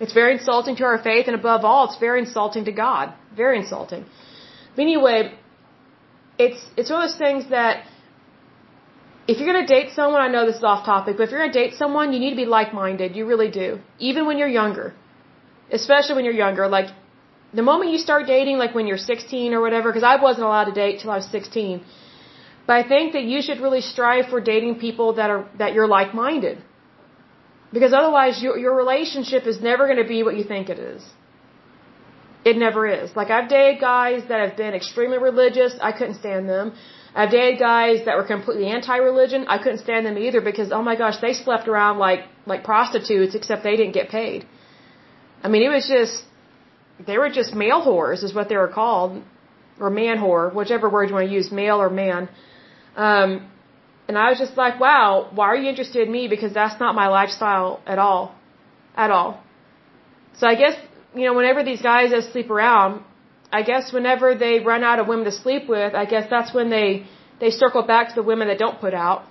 [0.01, 3.15] It's very insulting to our faith, and above all, it's very insulting to God.
[3.37, 4.05] Very insulting.
[4.79, 5.17] But anyway,
[6.45, 7.87] it's it's one of those things that
[9.31, 11.59] if you're gonna date someone, I know this is off topic, but if you're gonna
[11.63, 13.17] date someone, you need to be like-minded.
[13.17, 13.67] You really do.
[14.11, 14.87] Even when you're younger,
[15.79, 16.69] especially when you're younger.
[16.77, 16.95] Like
[17.61, 20.71] the moment you start dating, like when you're 16 or whatever, because I wasn't allowed
[20.73, 21.85] to date till I was 16.
[22.69, 25.93] But I think that you should really strive for dating people that are that you're
[25.99, 26.57] like-minded,
[27.77, 31.15] because otherwise your your relationship is never going to be what you think it is.
[32.49, 33.09] It never is.
[33.21, 35.73] Like I've dated guys that have been extremely religious.
[35.89, 36.67] I couldn't stand them.
[37.21, 39.41] I've dated guys that were completely anti-religion.
[39.55, 42.23] I couldn't stand them either because oh my gosh, they slept around like
[42.53, 44.47] like prostitutes except they didn't get paid.
[45.45, 46.17] I mean, it was just
[47.09, 49.11] they were just male whores, is what they were called,
[49.83, 52.29] or man whore, whichever word you want to use, male or man.
[52.97, 53.31] Um,
[54.09, 56.23] and I was just like, wow, why are you interested in me?
[56.35, 58.23] Because that's not my lifestyle at all,
[59.05, 59.31] at all.
[60.39, 60.77] So I guess
[61.19, 63.03] you know, whenever these guys that sleep around,
[63.53, 66.71] I guess whenever they run out of women to sleep with, I guess that's when
[66.71, 67.07] they
[67.41, 69.25] they circle back to the women that don't put out.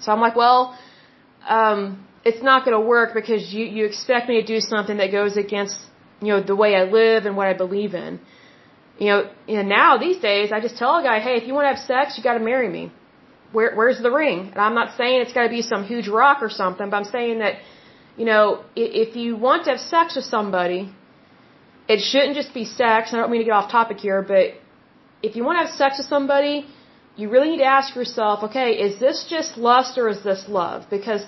[0.00, 0.76] So I'm like, well,
[1.48, 5.10] um, it's not going to work because you you expect me to do something that
[5.12, 5.76] goes against
[6.22, 8.20] you know, the way I live and what I believe in.
[8.98, 11.64] You know, know, now these days I just tell a guy, hey, if you want
[11.64, 12.92] to have sex, you got to marry me.
[13.50, 14.38] Where, where's the ring?
[14.52, 17.10] And I'm not saying it's got to be some huge rock or something, but I'm
[17.16, 17.54] saying that,
[18.16, 20.92] you know, if you want to have sex with somebody,
[21.88, 23.12] it shouldn't just be sex.
[23.12, 24.54] I don't mean to get off topic here, but
[25.22, 26.66] if you want to have sex with somebody,
[27.16, 30.86] you really need to ask yourself, okay, is this just lust or is this love?
[30.90, 31.24] Because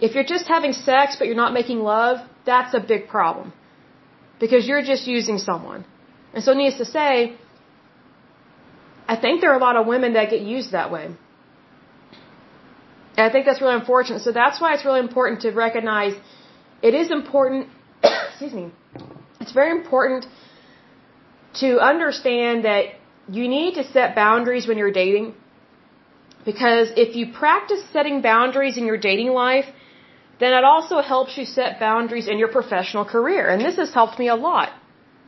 [0.00, 3.52] if you're just having sex but you're not making love, that's a big problem
[4.40, 5.84] because you're just using someone.
[6.34, 7.36] And so, needless to say,
[9.06, 11.04] I think there are a lot of women that get used that way.
[13.16, 14.22] And I think that's really unfortunate.
[14.22, 16.14] So that's why it's really important to recognize
[16.82, 17.68] it is important,
[18.30, 18.72] excuse me,
[19.40, 20.26] it's very important
[21.60, 22.84] to understand that
[23.28, 25.34] you need to set boundaries when you're dating.
[26.44, 29.66] Because if you practice setting boundaries in your dating life,
[30.40, 33.48] then it also helps you set boundaries in your professional career.
[33.48, 34.70] And this has helped me a lot.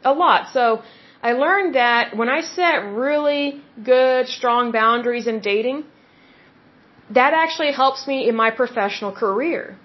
[0.04, 0.52] A lot.
[0.52, 0.82] So
[1.22, 5.84] I learned that when I set really good, strong boundaries in dating,
[7.14, 9.76] that actually helps me in my professional career.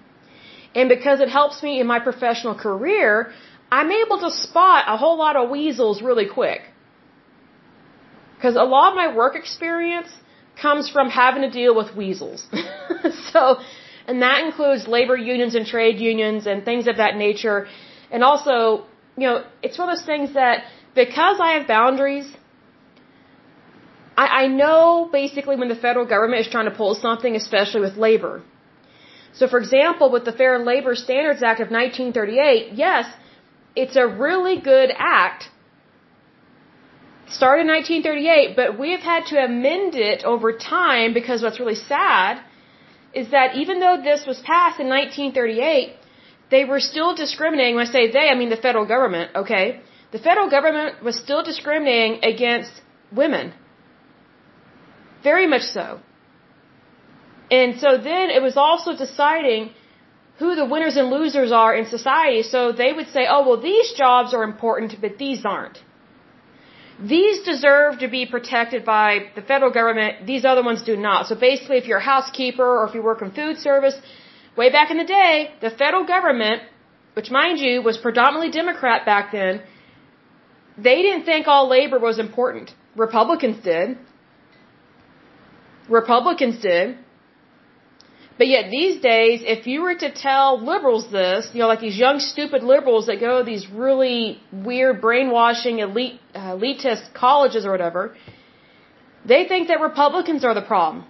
[0.74, 3.32] And because it helps me in my professional career,
[3.72, 6.60] I'm able to spot a whole lot of weasels really quick.
[8.36, 10.08] Because a lot of my work experience
[10.60, 12.46] comes from having to deal with weasels.
[13.32, 13.58] so
[14.06, 17.68] and that includes labor unions and trade unions and things of that nature.
[18.10, 20.64] And also, you know, it's one of those things that
[20.94, 22.28] because I have boundaries,
[24.22, 27.96] I, I know basically when the federal government is trying to pull something, especially with
[28.08, 28.34] labor.
[29.38, 33.06] So, for example, with the Fair Labor Standards Act of 1938, yes,
[33.82, 34.90] it's a really good
[35.22, 35.48] act.
[37.38, 41.80] Started in 1938, but we have had to amend it over time because what's really
[41.92, 42.42] sad
[43.20, 45.94] is that even though this was passed in 1938,
[46.50, 47.76] they were still discriminating.
[47.76, 49.80] When I say they, I mean the federal government, okay?
[50.16, 52.72] The federal government was still discriminating against
[53.22, 53.52] women.
[55.22, 56.00] Very much so.
[57.50, 59.70] And so then it was also deciding
[60.40, 62.42] who the winners and losers are in society.
[62.42, 65.78] So they would say, oh, well, these jobs are important, but these aren't.
[67.14, 70.26] These deserve to be protected by the federal government.
[70.26, 71.26] These other ones do not.
[71.28, 73.96] So basically, if you're a housekeeper or if you work in food service,
[74.56, 76.62] way back in the day, the federal government,
[77.14, 79.62] which mind you was predominantly Democrat back then,
[80.76, 82.74] they didn't think all labor was important.
[82.96, 83.98] Republicans did.
[85.90, 86.96] Republicans did.
[88.38, 91.98] But yet these days, if you were to tell liberals this, you know, like these
[91.98, 97.70] young stupid liberals that go to these really weird brainwashing elite uh, elitist colleges or
[97.70, 98.16] whatever,
[99.26, 101.04] they think that Republicans are the problem.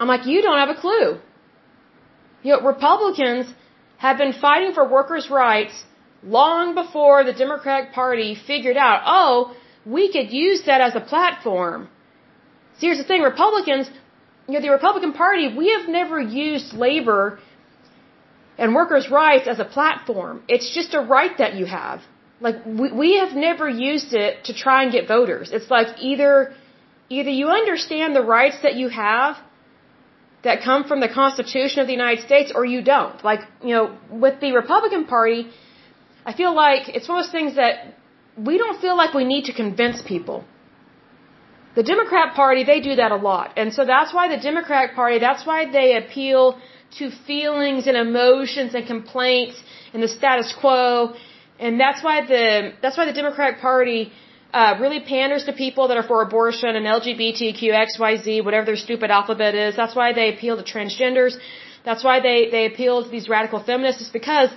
[0.00, 1.20] I'm like, you don't have a clue.
[2.42, 3.46] You know, Republicans
[3.98, 5.84] have been fighting for workers' rights
[6.24, 9.54] long before the Democratic Party figured out, oh,
[9.86, 11.88] we could use that as a platform.
[12.82, 13.84] Here's the thing: Republicans,
[14.48, 17.38] you know, the Republican Party, we have never used labor
[18.58, 20.42] and workers' rights as a platform.
[20.54, 21.98] It's just a right that you have.
[22.46, 25.46] Like we, we have never used it to try and get voters.
[25.56, 26.54] It's like either
[27.08, 29.36] either you understand the rights that you have
[30.46, 33.18] that come from the Constitution of the United States or you don't.
[33.30, 33.84] Like, you know,
[34.24, 35.40] with the Republican Party,
[36.30, 37.74] I feel like it's one of those things that
[38.48, 40.44] we don't feel like we need to convince people.
[41.74, 43.52] The Democrat Party, they do that a lot.
[43.56, 46.58] And so that's why the Democratic Party, that's why they appeal
[46.98, 49.56] to feelings and emotions and complaints
[49.94, 51.14] and the status quo.
[51.58, 54.12] And that's why the, that's why the Democratic Party,
[54.52, 59.10] uh, really panders to people that are for abortion and LGBTQ, XYZ, whatever their stupid
[59.10, 59.74] alphabet is.
[59.74, 61.36] That's why they appeal to transgenders.
[61.84, 64.10] That's why they, they appeal to these radical feminists.
[64.10, 64.50] Because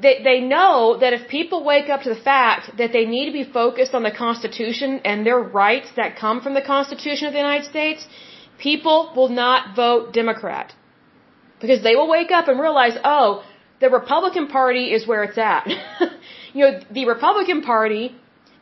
[0.00, 3.32] they, they know that if people wake up to the fact that they need to
[3.32, 7.38] be focused on the Constitution and their rights that come from the Constitution of the
[7.38, 8.06] United States,
[8.58, 10.74] people will not vote Democrat.
[11.60, 13.42] Because they will wake up and realize, oh,
[13.80, 15.66] the Republican Party is where it's at.
[16.52, 18.14] you know, the Republican Party,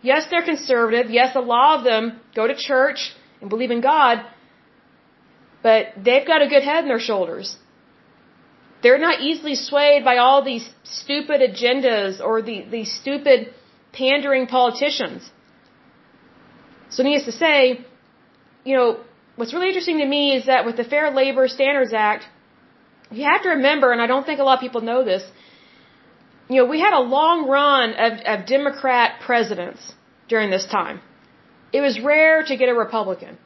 [0.03, 1.11] yes, they're conservative.
[1.11, 4.25] Yes, a lot of them go to church and believe in God.
[5.65, 7.57] But they've got a good head on their shoulders.
[8.85, 10.67] They're not easily swayed by all these
[11.01, 13.39] stupid agendas or the, these stupid
[14.01, 15.21] pandering politicians.
[16.91, 17.57] So needless to say,
[18.69, 18.89] you know,
[19.37, 22.25] what's really interesting to me is that with the Fair Labor Standards Act,
[23.11, 25.25] you have to remember, and I don't think a lot of people know this,
[26.51, 29.83] you know, we had a long run of, of Democrat presidents
[30.29, 31.01] during this time.
[31.73, 33.39] It was rare to get a Republican.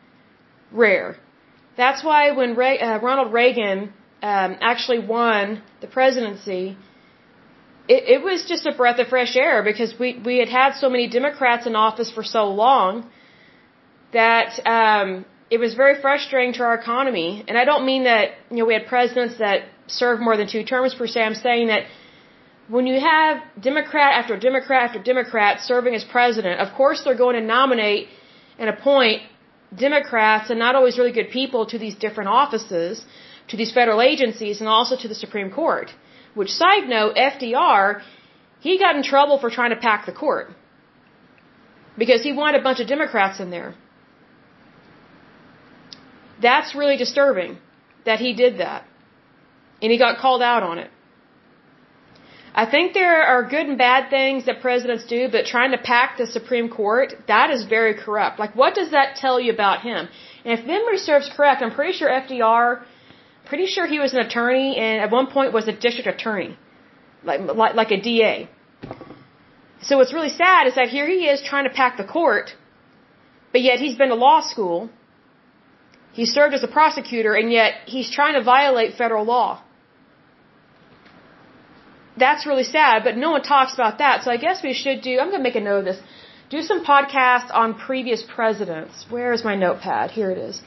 [0.73, 1.17] Rare.
[1.77, 3.93] That's why when uh, Ronald Reagan
[4.23, 6.77] um, actually won the presidency,
[7.89, 10.89] it, it was just a breath of fresh air because we we had had so
[10.89, 13.09] many Democrats in office for so long
[14.13, 17.45] that um, it was very frustrating to our economy.
[17.47, 20.65] And I don't mean that you know we had presidents that served more than two
[20.65, 21.23] terms per se.
[21.23, 21.85] I'm saying that
[22.69, 27.37] when you have Democrat after Democrat after Democrat serving as president, of course they're going
[27.37, 28.09] to nominate
[28.59, 29.23] and appoint
[29.75, 33.05] Democrats and not always really good people to these different offices
[33.49, 35.91] to these federal agencies and also to the Supreme Court.
[36.35, 38.03] Which, side note, FDR,
[38.61, 40.49] he got in trouble for trying to pack the court.
[41.97, 43.75] Because he wanted a bunch of Democrats in there.
[46.41, 47.59] That's really disturbing
[48.05, 48.85] that he did that.
[49.83, 50.91] And he got called out on it.
[52.63, 56.17] I think there are good and bad things that presidents do, but trying to pack
[56.19, 58.39] the Supreme Court, that is very corrupt.
[58.39, 60.09] Like, what does that tell you about him?
[60.45, 62.83] And if memory serves correct, I'm pretty sure FDR
[63.49, 66.57] pretty sure he was an attorney and at one point was a district attorney,
[67.25, 68.49] like, like, like a DA.
[69.83, 72.55] So what's really sad is that here he is trying to pack the court,
[73.53, 74.91] but yet he's been to law school.
[76.13, 79.63] He served as a prosecutor and yet he's trying to violate federal law.
[82.17, 84.25] That's really sad, but no one talks about that.
[84.25, 86.01] So I guess we should do, I'm going to make a note of this,
[86.51, 89.07] do some podcasts on previous presidents.
[89.09, 90.11] Where is my notepad?
[90.11, 90.61] Here it is.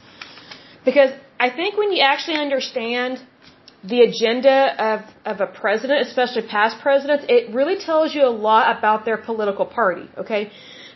[0.84, 1.10] Because
[1.44, 3.20] I think when you actually understand
[3.92, 4.56] the agenda
[4.88, 4.98] of,
[5.30, 9.66] of a president, especially past presidents, it really tells you a lot about their political
[9.66, 10.42] party, okay?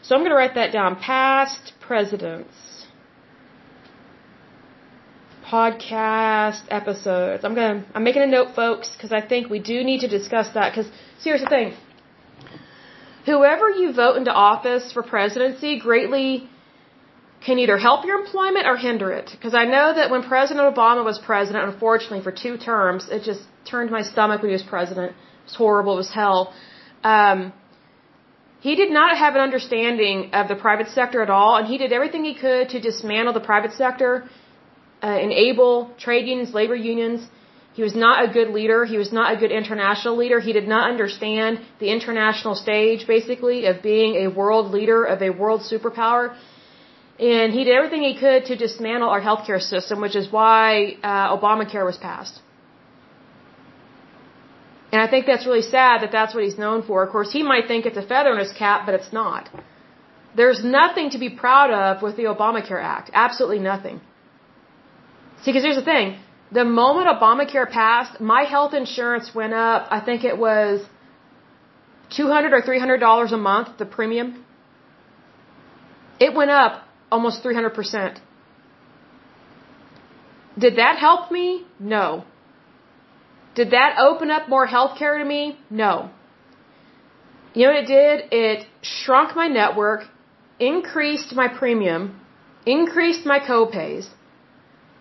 [0.03, 0.95] So I'm going to write that down.
[1.15, 2.55] Past presidents.
[5.45, 7.45] Podcast episodes.
[7.45, 10.11] I'm going to, I'm making a note, folks, because I think we do need to
[10.19, 10.71] discuss that.
[10.71, 10.89] Because,
[11.25, 11.75] here's the thing.
[13.25, 16.49] Whoever you vote into office for presidency greatly
[17.47, 19.29] can either help your employment or hinder it.
[19.35, 23.43] Because I know that when President Obama was president, unfortunately for two terms, it just
[23.73, 25.11] turned my stomach when he was president.
[25.13, 25.93] It was horrible.
[25.97, 26.41] It was hell.
[27.15, 27.39] Um,
[28.69, 31.93] he did not have an understanding of the private sector at all, and he did
[31.99, 34.13] everything he could to dismantle the private sector,
[35.07, 35.73] uh, enable
[36.05, 37.21] trade unions, labor unions.
[37.79, 38.79] He was not a good leader.
[38.95, 40.39] He was not a good international leader.
[40.41, 45.31] He did not understand the international stage, basically, of being a world leader, of a
[45.43, 46.35] world superpower.
[47.19, 51.37] And he did everything he could to dismantle our healthcare system, which is why uh,
[51.37, 52.41] Obamacare was passed.
[54.93, 57.03] And I think that's really sad that that's what he's known for.
[57.03, 59.49] Of course, he might think it's a feather in his cap, but it's not.
[60.37, 63.11] There's nothing to be proud of with the Obamacare Act.
[63.13, 64.01] Absolutely nothing.
[65.43, 66.19] See, because here's the thing.
[66.53, 70.85] The moment Obamacare passed, my health insurance went up, I think it was
[72.11, 74.45] 200 or $300 a month, the premium.
[76.21, 78.19] It went up almost 300%.
[80.59, 81.67] Did that help me?
[81.79, 82.25] No.
[83.55, 85.59] Did that open up more health care to me?
[85.71, 86.11] No.
[87.55, 88.33] You know what it did?
[88.33, 90.01] It shrunk my network,
[90.59, 92.21] increased my premium,
[92.67, 94.09] increased my copays,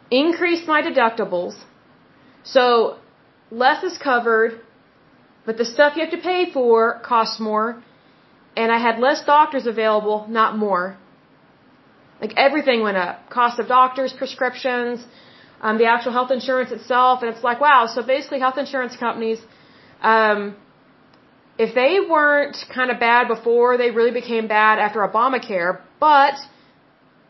[0.10, 1.56] increased my deductibles,
[2.44, 2.98] so
[3.52, 4.62] less is covered,
[5.46, 7.84] but the stuff you have to pay for costs more,
[8.56, 10.98] and I had less doctors available, not more.
[12.26, 13.16] Like everything went up.
[13.40, 14.98] Cost of doctors, prescriptions,
[15.66, 19.40] um, the actual health insurance itself, and it's like, wow, so basically health insurance companies,
[20.14, 20.40] um,
[21.66, 26.36] if they weren't kind of bad before, they really became bad after Obamacare, but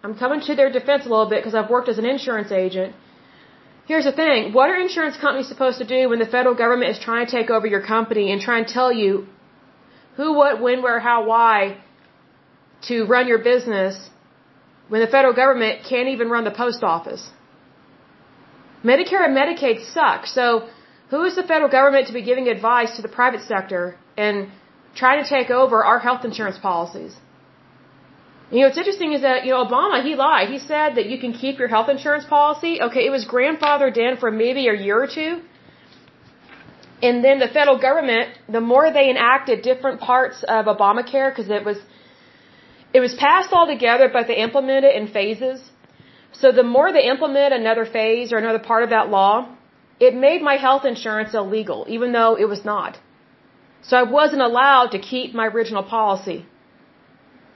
[0.04, 2.96] I'm coming to their defense a little bit because I've worked as an insurance agent.
[3.90, 4.54] Here's the thing.
[4.58, 7.50] What are insurance companies supposed to do when the federal government is trying to take
[7.56, 9.28] over your company and try and tell you
[10.16, 11.78] who, what, when, where, how, why
[12.88, 13.96] to run your business
[14.90, 17.24] when the federal government can't even run the post office?
[18.84, 20.26] Medicare and Medicaid suck.
[20.28, 20.68] So
[21.10, 24.50] who is the federal government to be giving advice to the private sector and
[24.96, 27.16] trying to take over our health insurance policies?
[28.52, 30.50] You know, what's interesting is that, you know, Obama, he lied.
[30.50, 32.80] He said that you can keep your health insurance policy.
[32.80, 35.42] Okay, it was grandfathered in for maybe a year or two.
[37.02, 41.66] And then the federal government, the more they enacted different parts of Obamacare, because it
[41.66, 41.78] was,
[42.96, 45.60] it was passed all together, but they implemented it in phases.
[46.40, 49.34] So the more they implement another phase or another part of that law,
[50.08, 53.00] it made my health insurance illegal, even though it was not.
[53.88, 56.40] So I wasn't allowed to keep my original policy.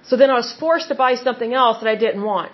[0.09, 2.53] So then I was forced to buy something else that I didn't want.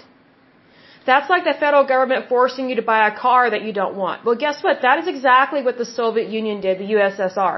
[1.10, 4.26] That's like the federal government forcing you to buy a car that you don't want.
[4.26, 4.82] Well, guess what?
[4.88, 7.58] That is exactly what the Soviet Union did, the USSR.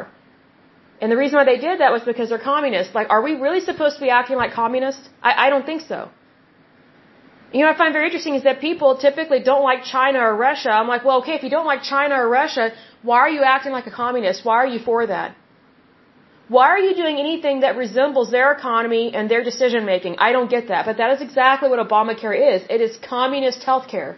[1.00, 2.94] And the reason why they did that was because they're communists.
[3.00, 5.08] Like, are we really supposed to be acting like communists?
[5.22, 6.10] I, I don't think so.
[7.54, 10.72] You know, I find very interesting is that people typically don't like China or Russia.
[10.72, 12.72] I'm like, well, okay, if you don't like China or Russia,
[13.04, 14.44] why are you acting like a communist?
[14.44, 15.36] Why are you for that?
[16.50, 20.16] Why are you doing anything that resembles their economy and their decision making?
[20.18, 20.86] I don't get that.
[20.86, 22.64] But that is exactly what Obamacare is.
[22.70, 24.18] It is communist healthcare.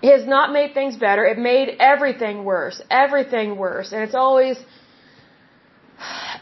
[0.00, 1.24] It has not made things better.
[1.24, 2.80] It made everything worse.
[2.90, 3.92] Everything worse.
[3.92, 4.56] And it's always,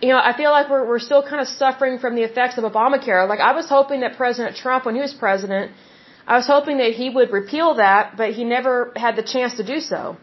[0.03, 2.65] you know, I feel like we're, we're still kind of suffering from the effects of
[2.65, 3.29] Obamacare.
[3.29, 5.73] Like I was hoping that President Trump, when he was president,
[6.27, 9.65] I was hoping that he would repeal that, but he never had the chance to
[9.65, 10.17] do so.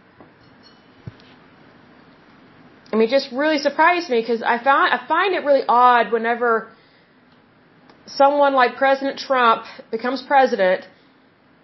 [2.92, 6.12] I mean, it just really surprised me because I found I find it really odd
[6.12, 6.70] whenever
[8.06, 10.86] someone like President Trump becomes president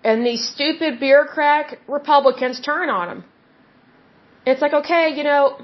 [0.04, 3.24] and these stupid bureaucrat Republicans turn on him.
[4.46, 5.58] It's like, okay, you know,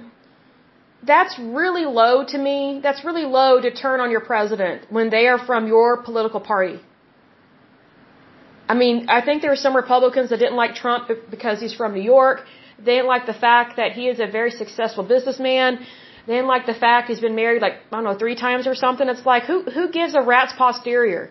[1.06, 2.80] that's really low to me.
[2.82, 6.80] That's really low to turn on your president when they are from your political party.
[8.68, 11.94] I mean, I think there were some Republicans that didn't like Trump because he's from
[11.94, 12.44] New York.
[12.78, 15.80] They didn't like the fact that he is a very successful businessman.
[16.26, 18.74] They didn't like the fact he's been married like, I don't know, three times or
[18.74, 19.08] something.
[19.08, 21.30] It's like, who, who gives a rat's posterior?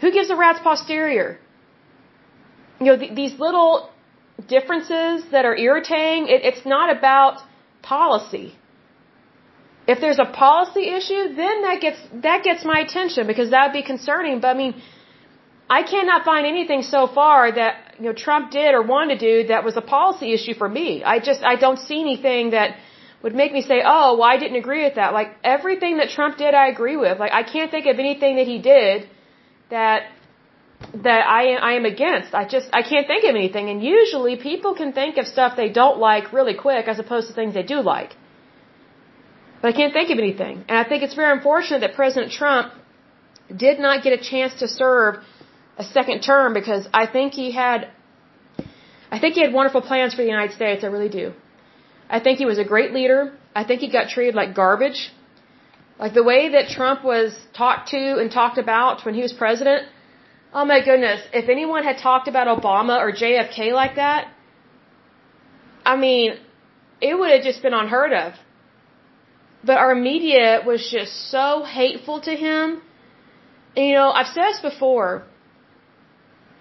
[0.00, 1.38] Who gives a rat's posterior?
[2.80, 3.72] You know, th these little
[4.54, 7.34] differences that are irritating, it, it's not about
[7.92, 8.46] policy.
[9.92, 13.78] If there's a policy issue, then that gets, that gets my attention because that would
[13.80, 14.40] be concerning.
[14.40, 14.74] But I mean,
[15.68, 19.48] I cannot find anything so far that you know Trump did or wanted to do
[19.48, 21.02] that was a policy issue for me.
[21.02, 22.76] I just I don't see anything that
[23.22, 26.36] would make me say, "Oh, well, I didn't agree with that." Like everything that Trump
[26.36, 27.18] did, I agree with.
[27.18, 29.08] Like I can't think of anything that he did
[29.70, 30.02] that
[30.92, 32.34] that I I am against.
[32.34, 33.68] I just I can't think of anything.
[33.70, 37.34] And usually people can think of stuff they don't like really quick as opposed to
[37.34, 38.16] things they do like.
[39.60, 40.64] But I can't think of anything.
[40.68, 42.72] And I think it's very unfortunate that President Trump
[43.64, 45.16] did not get a chance to serve
[45.78, 47.88] a second term because I think he had
[49.10, 51.32] I think he had wonderful plans for the United States, I really do.
[52.08, 53.32] I think he was a great leader.
[53.54, 55.12] I think he got treated like garbage.
[55.98, 59.86] Like the way that Trump was talked to and talked about when he was president.
[60.54, 64.28] Oh my goodness, if anyone had talked about Obama or JFK like that,
[65.84, 66.38] I mean,
[67.00, 68.34] it would have just been unheard of.
[69.64, 72.80] But our media was just so hateful to him.
[73.76, 75.24] And, you know, I've said this before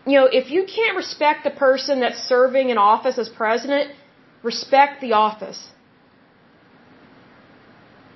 [0.06, 3.92] you know, if you can't respect the person that's serving in office as president,
[4.42, 5.70] respect the office.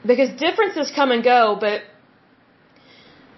[0.06, 1.82] Because differences come and go, but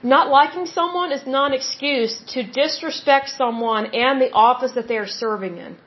[0.02, 4.98] not liking someone is not an excuse to disrespect someone and the office that they
[4.98, 5.78] are serving in.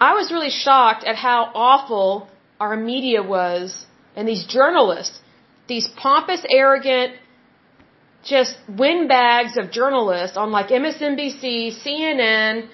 [0.00, 3.86] I was really shocked at how awful our media was
[4.16, 5.20] and these journalists,
[5.68, 7.14] these pompous, arrogant,
[8.24, 12.68] just windbags of journalists on like MSNBC, CNN,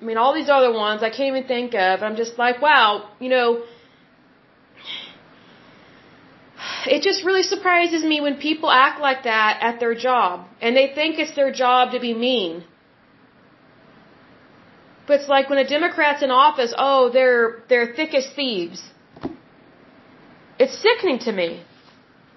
[0.00, 2.02] I mean, all these other ones I can't even think of.
[2.02, 3.62] I'm just like, wow, you know,
[6.94, 10.92] it just really surprises me when people act like that at their job and they
[10.94, 12.64] think it's their job to be mean.
[15.06, 18.82] But it's like when a Democrat's in office, oh, they're they're thick as thieves.
[20.58, 21.62] It's sickening to me.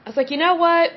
[0.05, 0.91] I was like, you know what?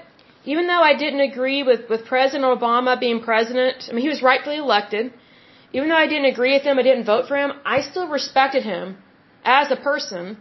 [0.45, 4.23] Even though I didn't agree with, with President Obama being president, I mean, he was
[4.23, 5.13] rightfully elected.
[5.73, 8.63] Even though I didn't agree with him, I didn't vote for him, I still respected
[8.63, 8.97] him
[9.45, 10.39] as a person.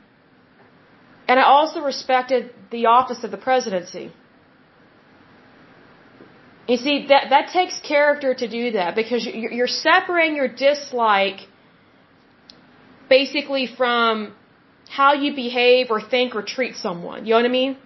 [1.28, 4.12] And I also respected the office of the presidency.
[6.68, 11.40] You see, that, that takes character to do that because you're separating your dislike
[13.10, 14.34] basically from
[14.90, 17.26] how you behave or think or treat someone.
[17.26, 17.78] You know what I mean?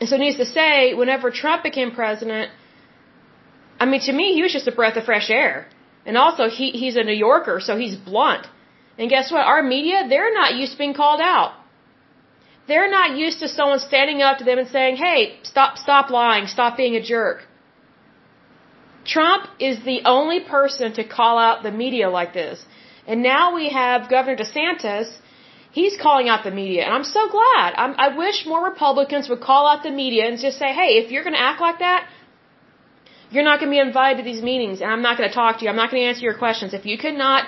[0.00, 2.50] And so needs to say, whenever Trump became president,
[3.80, 5.66] I mean, to me, he was just a breath of fresh air.
[6.06, 8.46] And also, he, he's a New Yorker, so he's blunt.
[8.98, 9.44] And guess what?
[9.52, 11.52] Our media, they're not used to being called out.
[12.68, 16.46] They're not used to someone standing up to them and saying, hey, stop, stop lying,
[16.46, 17.42] stop being a jerk.
[19.04, 22.64] Trump is the only person to call out the media like this.
[23.06, 25.08] And now we have Governor DeSantis.
[25.72, 26.84] He's calling out the media.
[26.84, 27.74] And I'm so glad.
[27.76, 31.10] I'm, I wish more Republicans would call out the media and just say, hey, if
[31.10, 32.08] you're going to act like that,
[33.30, 35.58] you're not going to be invited to these meetings and I'm not going to talk
[35.58, 35.70] to you.
[35.70, 36.72] I'm not going to answer your questions.
[36.72, 37.44] If you cannot,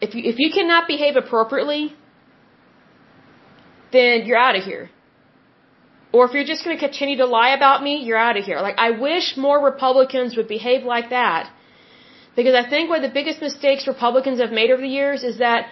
[0.00, 1.94] if you, if you cannot behave appropriately,
[3.92, 4.90] then you're out of here.
[6.12, 8.60] Or if you're just going to continue to lie about me, you're out of here.
[8.60, 11.50] Like, I wish more Republicans would behave like that.
[12.34, 15.38] Because I think one of the biggest mistakes Republicans have made over the years is
[15.38, 15.68] that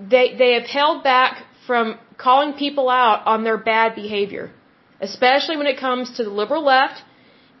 [0.00, 4.50] they, they have held back from calling people out on their bad behavior.
[5.00, 7.02] Especially when it comes to the liberal left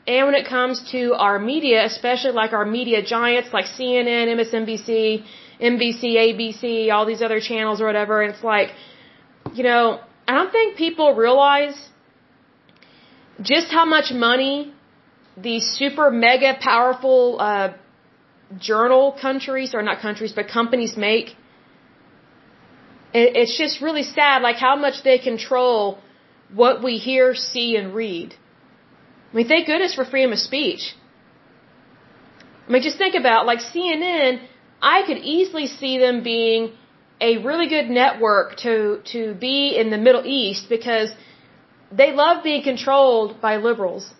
[0.06, 5.24] and when it comes to our media, especially like our media giants like CNN, MSNBC,
[5.70, 8.22] NBC, ABC, all these other channels or whatever.
[8.22, 8.70] And it's like,
[9.54, 11.78] you know, I don't think people realize
[13.40, 14.72] just how much money
[15.36, 17.72] these super mega powerful uh,
[18.58, 21.36] journal countries, or not countries, but companies make.
[23.14, 25.98] It's just really sad, like how much they control
[26.52, 28.34] what we hear, see, and read.
[29.32, 30.94] I mean, thank goodness for freedom of speech.
[32.66, 34.40] I mean, just think about like CNN.
[34.82, 36.72] I could easily see them being
[37.20, 41.14] a really good network to to be in the Middle East because
[42.00, 44.12] they love being controlled by liberals.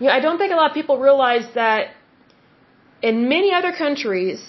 [0.00, 1.90] You know, I don't think a lot of people realize that
[3.10, 4.42] in many other countries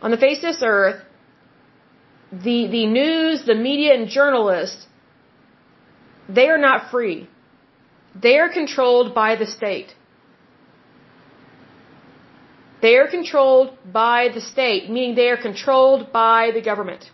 [0.00, 1.00] on the face of this earth,
[2.32, 4.86] the the news, the media, and journalists,
[6.28, 7.28] they are not free.
[8.26, 9.94] They are controlled by the state.
[12.82, 13.70] They are controlled
[14.00, 17.10] by the state, meaning they are controlled by the government.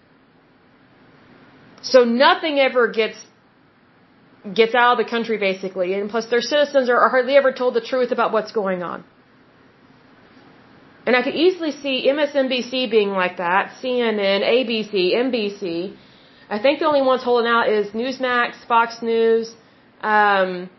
[1.83, 3.19] So nothing ever gets
[4.61, 7.85] gets out of the country basically, and plus their citizens are hardly ever told the
[7.93, 9.05] truth about what's going on.
[11.07, 15.95] And I could easily see MSNBC being like that, CNN, ABC, NBC.
[16.51, 19.55] I think the only ones holding out is Newsmax, Fox News,
[20.01, 20.71] um,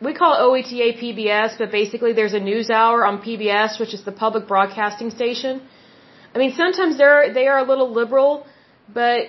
[0.00, 4.04] we call it OETA PBS, but basically there's a news hour on PBS, which is
[4.04, 5.60] the public broadcasting station.
[6.34, 8.46] I mean, sometimes they're they are a little liberal,
[8.92, 9.20] but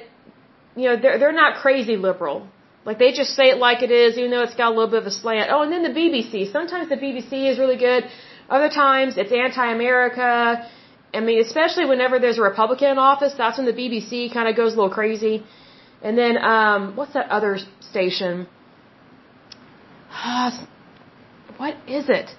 [0.76, 2.48] you know they're they're not crazy liberal.
[2.86, 5.02] Like they just say it like it is, even though it's got a little bit
[5.02, 5.50] of a slant.
[5.52, 6.52] Oh, and then the BBC.
[6.52, 8.04] Sometimes the BBC is really good.
[8.50, 10.68] Other times it's anti-America.
[11.14, 14.56] I mean, especially whenever there's a Republican in office, that's when the BBC kind of
[14.56, 15.44] goes a little crazy.
[16.02, 18.48] And then um, what's that other station?
[20.12, 20.68] Ah,
[21.58, 22.30] what is it?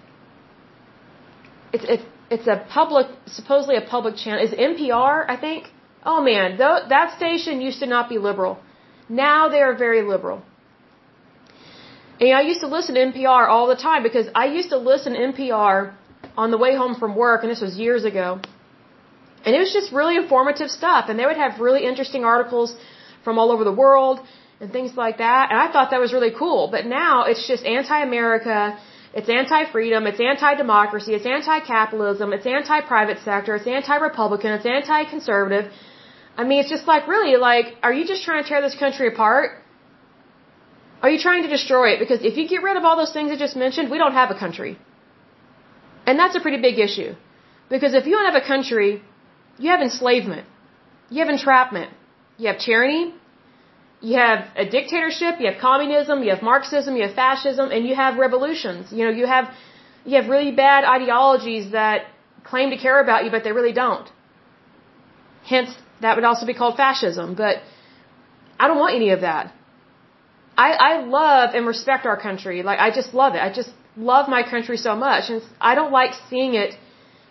[1.73, 4.43] It's it's it's a public, supposedly a public channel.
[4.45, 5.25] Is NPR?
[5.29, 5.69] I think.
[6.05, 8.59] Oh man, th- that station used to not be liberal.
[9.09, 10.43] Now they are very liberal.
[12.21, 15.15] And I used to listen to NPR all the time because I used to listen
[15.15, 15.95] to NPR
[16.37, 18.41] on the way home from work, and this was years ago.
[19.45, 22.77] And it was just really informative stuff, and they would have really interesting articles
[23.25, 24.21] from all over the world
[24.61, 25.51] and things like that.
[25.51, 26.69] And I thought that was really cool.
[26.71, 28.79] But now it's just anti-America,
[29.15, 35.73] it's anti-freedom, it's anti-democracy, it's anti-capitalism, it's anti-private sector, it's anti-Republican, it's anti-conservative.
[36.37, 39.09] I mean, it's just like, really, like, are you just trying to tear this country
[39.09, 39.51] apart?
[41.03, 41.99] Are you trying to destroy it?
[41.99, 44.31] Because if you get rid of all those things I just mentioned, we don't have
[44.31, 44.79] a country.
[46.07, 47.15] And that's a pretty big issue.
[47.71, 49.03] Because if you don't have a country,
[49.59, 50.47] you have enslavement.
[51.09, 51.91] You have entrapment.
[52.37, 53.15] You have tyranny
[54.01, 57.95] you have a dictatorship, you have communism, you have Marxism, you have fascism, and you
[57.95, 58.93] have revolutions.
[58.93, 59.53] You know, you have
[60.05, 62.07] you have really bad ideologies that
[62.45, 64.09] claim to care about you, but they really don't.
[65.45, 65.71] Hence,
[66.01, 67.35] that would also be called fascism.
[67.35, 67.57] But
[68.59, 69.53] I don't want any of that.
[70.57, 72.63] I, I love and respect our country.
[72.63, 73.43] Like, I just love it.
[73.49, 75.31] I just love my country so much.
[75.31, 76.77] And I don't like seeing it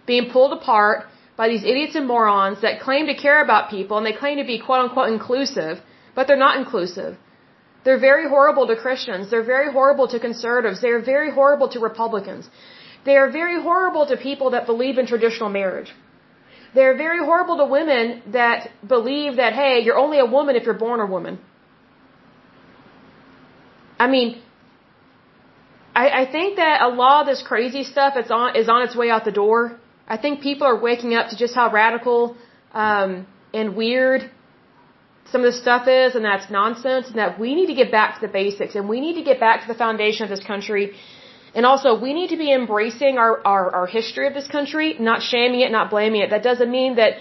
[0.05, 1.05] being pulled apart
[1.38, 4.43] by these idiots and morons that claim to care about people and they claim to
[4.43, 5.76] be quote unquote inclusive,
[6.20, 7.11] but they're not inclusive.
[7.86, 9.30] They're very horrible to Christians.
[9.32, 10.82] They're very horrible to conservatives.
[10.86, 12.49] They're very horrible to Republicans.
[13.05, 15.91] They are very horrible to people that believe in traditional marriage.
[16.76, 18.03] They're very horrible to women
[18.39, 21.39] that believe that, hey, you're only a woman if you're born a woman.
[24.05, 24.30] I mean,
[26.01, 28.95] I, I think that a lot of this crazy stuff is on, is on its
[29.03, 29.80] way out the door.
[30.15, 32.36] I think people are waking up to just how radical
[32.74, 34.30] um, and weird
[35.32, 38.09] some of this stuff is, and that's nonsense, and that we need to get back
[38.15, 40.86] to the basics, and we need to get back to the foundation of this country.
[41.55, 45.21] And also, we need to be embracing our, our, our history of this country, not
[45.21, 46.30] shaming it, not blaming it.
[46.30, 47.13] That doesn't mean that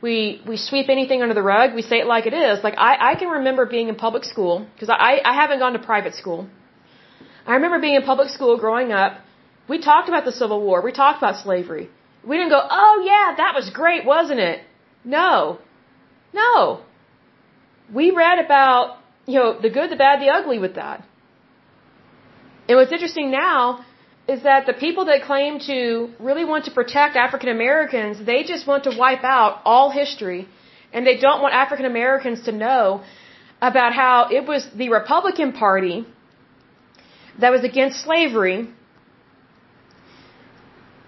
[0.00, 1.74] we, we sweep anything under the rug.
[1.74, 2.64] We say it like it is.
[2.64, 5.78] Like, I, I can remember being in public school, because I, I haven't gone to
[5.78, 6.48] private school.
[7.46, 9.20] I remember being in public school growing up.
[9.68, 10.82] We talked about the Civil War.
[10.82, 11.88] We talked about slavery.
[12.26, 14.60] We didn't go, oh yeah, that was great, wasn't it?
[15.04, 15.58] No.
[16.32, 16.80] No.
[17.92, 21.04] We read about, you know, the good, the bad, the ugly with that.
[22.68, 23.84] And what's interesting now
[24.26, 28.66] is that the people that claim to really want to protect African Americans, they just
[28.66, 30.48] want to wipe out all history
[30.92, 33.02] and they don't want African Americans to know
[33.60, 36.06] about how it was the Republican Party
[37.38, 38.68] that was against slavery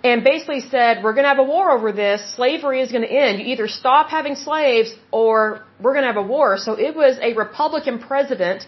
[0.07, 2.19] and basically said, we're going to have a war over this.
[2.39, 3.41] Slavery is going to end.
[3.41, 5.37] You either stop having slaves or
[5.83, 6.59] we're going to have a war.
[6.67, 8.61] So it was a Republican president,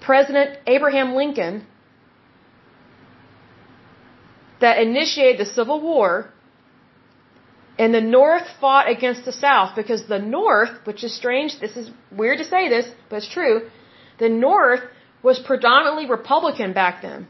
[0.00, 1.66] President Abraham Lincoln,
[4.60, 6.10] that initiated the Civil War.
[7.76, 11.90] And the North fought against the South because the North, which is strange, this is
[12.22, 13.68] weird to say this, but it's true,
[14.18, 14.82] the North
[15.24, 17.26] was predominantly Republican back then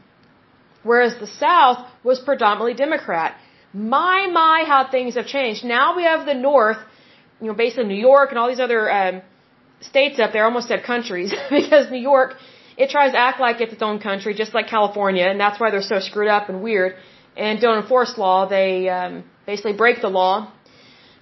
[0.83, 3.37] whereas the South was predominantly Democrat.
[3.73, 5.63] My, my, how things have changed.
[5.63, 6.77] Now we have the North,
[7.41, 9.21] you know, basically New York and all these other um,
[9.81, 12.35] states up there, almost said countries, because New York,
[12.77, 15.71] it tries to act like it's its own country, just like California, and that's why
[15.71, 16.95] they're so screwed up and weird
[17.35, 18.47] and don't enforce law.
[18.47, 20.51] They um, basically break the law.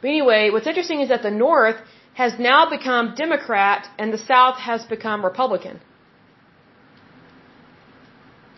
[0.02, 1.78] But anyway, what's interesting is that the North
[2.14, 5.80] has now become Democrat and the South has become Republican.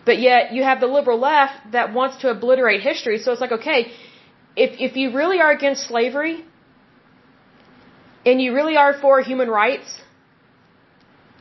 [0.04, 3.18] But yet you have the liberal left that wants to obliterate history.
[3.18, 3.92] So it's like, okay,
[4.56, 6.44] if, if you really are against slavery
[8.26, 9.96] and you really are for human rights,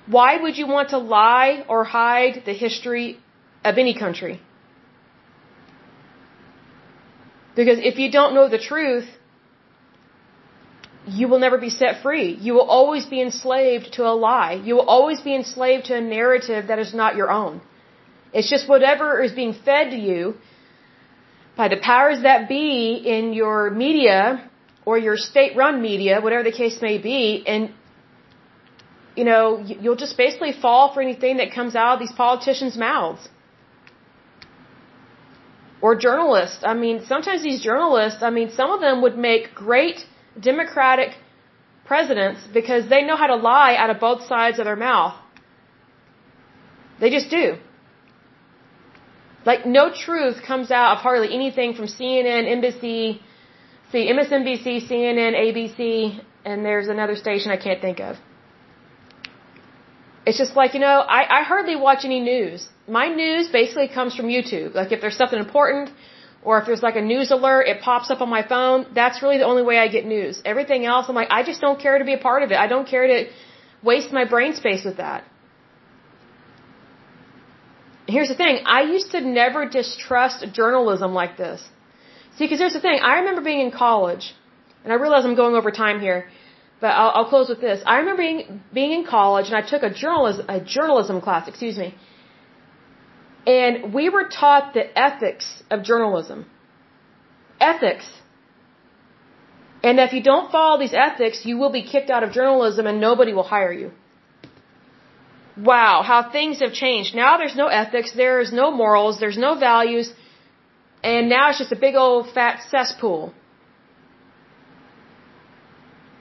[0.05, 3.20] why would you want to lie or hide the history
[3.64, 4.41] of any country?
[7.55, 9.07] Because if you don't know the truth,
[11.05, 12.34] you will never be set free.
[12.34, 14.53] You will always be enslaved to a lie.
[14.53, 17.61] You will always be enslaved to a narrative that is not your own.
[18.34, 20.36] It's just whatever is being fed to you
[21.55, 24.49] by the powers that be in your media
[24.86, 27.71] or your state run media, whatever the case may be, and
[29.15, 33.29] you know, you'll just basically fall for anything that comes out of these politicians' mouths.
[35.81, 36.63] Or journalists.
[36.63, 39.99] I mean, sometimes these journalists, I mean, some of them would make great
[40.39, 41.11] Democratic
[41.86, 45.15] presidents because they know how to lie out of both sides of their mouth.
[46.99, 47.57] They just do.
[49.45, 53.20] Like no truth comes out of hardly anything from CNN, NBC,
[53.91, 55.78] see MSNBC, CNN, ABC,
[56.45, 58.15] and there's another station I can't think of.
[60.26, 62.68] It's just like, you know, I, I hardly watch any news.
[62.88, 64.74] My news basically comes from YouTube.
[64.74, 65.90] Like if there's something important
[66.44, 68.86] or if there's like a news alert, it pops up on my phone.
[68.95, 70.41] That's really the only way I get news.
[70.45, 72.57] Everything else, I'm like, I just don't care to be a part of it.
[72.57, 73.30] I don't care to
[73.82, 75.26] waste my brain space with that
[78.07, 78.63] here's the thing.
[78.65, 81.61] I used to never distrust journalism like this.
[82.38, 82.99] See, because here's the thing.
[83.01, 84.34] I remember being in college,
[84.84, 86.25] and I realize I'm going over time here,
[86.81, 87.81] but I'll, I'll close with this.
[87.85, 91.77] I remember being, being in college, and I took a journalism, a journalism class, excuse
[91.77, 91.95] me,
[93.45, 96.45] and we were taught the ethics of journalism.
[97.59, 98.09] Ethics.
[99.84, 103.01] And if you don't follow these ethics, you will be kicked out of journalism and
[103.01, 103.91] nobody will hire you
[105.57, 107.15] wow, how things have changed.
[107.15, 110.11] Now there's no ethics, there's no morals, there's no values,
[111.03, 113.34] and now it's just a big old fat cesspool.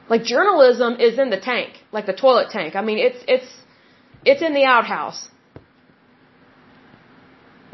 [0.08, 2.76] Like journalism is in the tank, like the toilet tank.
[2.76, 3.50] I mean, it's it's
[4.24, 5.28] it's in the outhouse.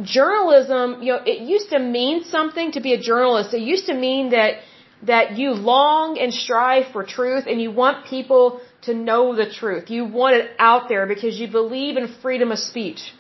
[0.01, 3.53] Journalism, you know, it used to mean something to be a journalist.
[3.55, 4.61] It used to mean that
[5.03, 9.91] that you long and strive for truth and you want people to know the truth.
[9.91, 13.13] You want it out there because you believe in freedom of speech.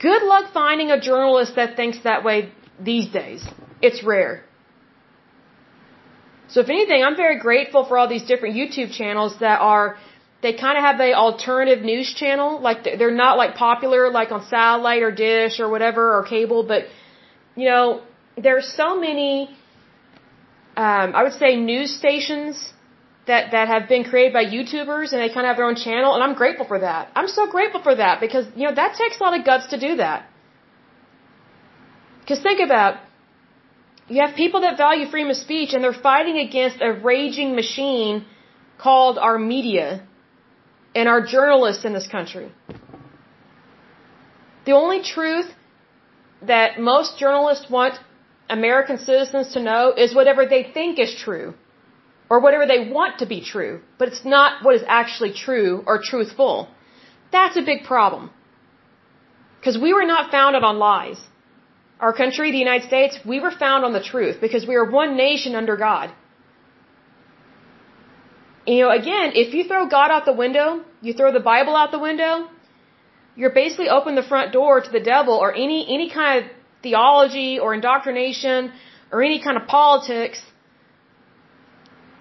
[0.00, 3.46] Good luck finding a journalist that thinks that way these days.
[3.80, 4.44] It's rare.
[6.48, 9.96] So if anything, I'm very grateful for all these different YouTube channels that are,
[10.42, 12.60] they kind of have a alternative news channel.
[12.60, 16.82] Like they're not like popular like on satellite or dish or whatever or cable, but
[17.54, 18.02] you know,
[18.36, 19.48] there's so many,
[20.76, 22.72] um, I would say news stations
[23.26, 26.14] that that have been created by YouTubers and they kind of have their own channel
[26.14, 27.10] and I'm grateful for that.
[27.14, 29.78] I'm so grateful for that because you know that takes a lot of guts to
[29.78, 30.26] do that.
[32.26, 32.98] Cuz think about
[34.08, 38.24] you have people that value freedom of speech and they're fighting against a raging machine
[38.78, 40.02] called our media
[40.94, 42.50] and our journalists in this country.
[44.66, 45.50] The only truth
[46.42, 47.98] that most journalists want
[48.50, 51.54] American citizens to know is whatever they think is true
[52.32, 55.94] or whatever they want to be true, but it's not what is actually true or
[56.10, 56.54] truthful.
[57.36, 58.30] That's a big problem.
[59.58, 61.20] Because we were not founded on lies.
[62.04, 65.12] Our country, the United States, we were found on the truth because we are one
[65.26, 66.06] nation under God.
[68.66, 70.66] You know, again, if you throw God out the window,
[71.02, 72.32] you throw the Bible out the window,
[73.36, 76.50] you're basically open the front door to the devil or any any kind of
[76.86, 78.72] theology or indoctrination
[79.12, 80.40] or any kind of politics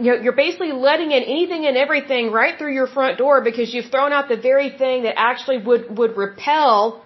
[0.01, 3.73] you know, you're basically letting in anything and everything right through your front door because
[3.73, 7.05] you've thrown out the very thing that actually would, would repel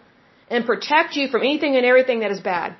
[0.49, 2.75] and protect you from anything and everything that is bad.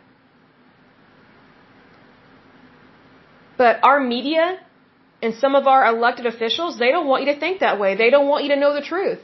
[3.57, 4.59] But our media
[5.21, 7.95] and some of our elected officials, they don't want you to think that way.
[7.95, 9.19] They don't want you to know the truth.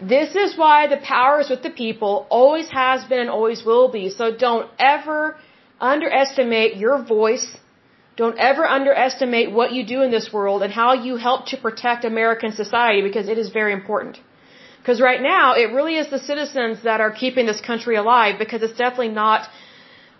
[0.00, 3.88] This is why the power is with the people, always has been and always will
[3.90, 4.10] be.
[4.10, 5.36] So don't ever
[5.80, 7.46] underestimate your voice
[8.16, 12.04] don't ever underestimate what you do in this world and how you help to protect
[12.04, 14.18] American society because it is very important.
[14.80, 18.62] Because right now, it really is the citizens that are keeping this country alive because
[18.62, 19.48] it's definitely not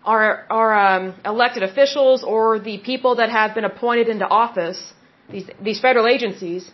[0.05, 4.93] our, our um, elected officials or the people that have been appointed into office,
[5.31, 6.71] these, these federal agencies.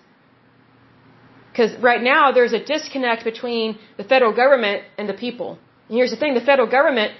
[1.51, 5.59] Because right now, there's a disconnect between the federal government and the people.
[5.89, 7.12] And here's the thing, the federal government,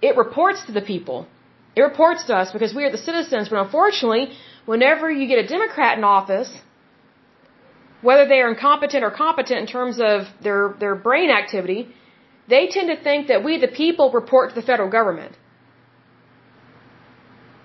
[0.00, 1.26] it reports to the people.
[1.74, 4.32] It reports to us because we are the citizens, but unfortunately,
[4.66, 6.50] whenever you get a Democrat in office,
[8.02, 11.88] whether they are incompetent or competent in terms of their, their brain activity,
[12.48, 15.34] they tend to think that we, the people, report to the federal government.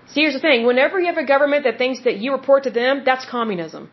[0.06, 0.64] See, here's the thing.
[0.64, 3.90] Whenever you have a government that thinks that you report to them, that's communism.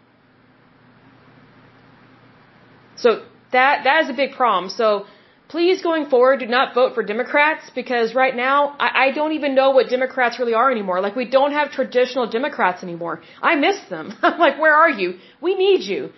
[2.95, 4.69] So that, that is a big problem.
[4.69, 5.05] So
[5.47, 9.55] please going forward do not vote for Democrats because right now I, I don't even
[9.55, 11.01] know what Democrats really are anymore.
[11.01, 13.21] Like we don't have traditional Democrats anymore.
[13.41, 14.13] I miss them.
[14.21, 15.19] I'm like, where are you?
[15.41, 16.11] We need you.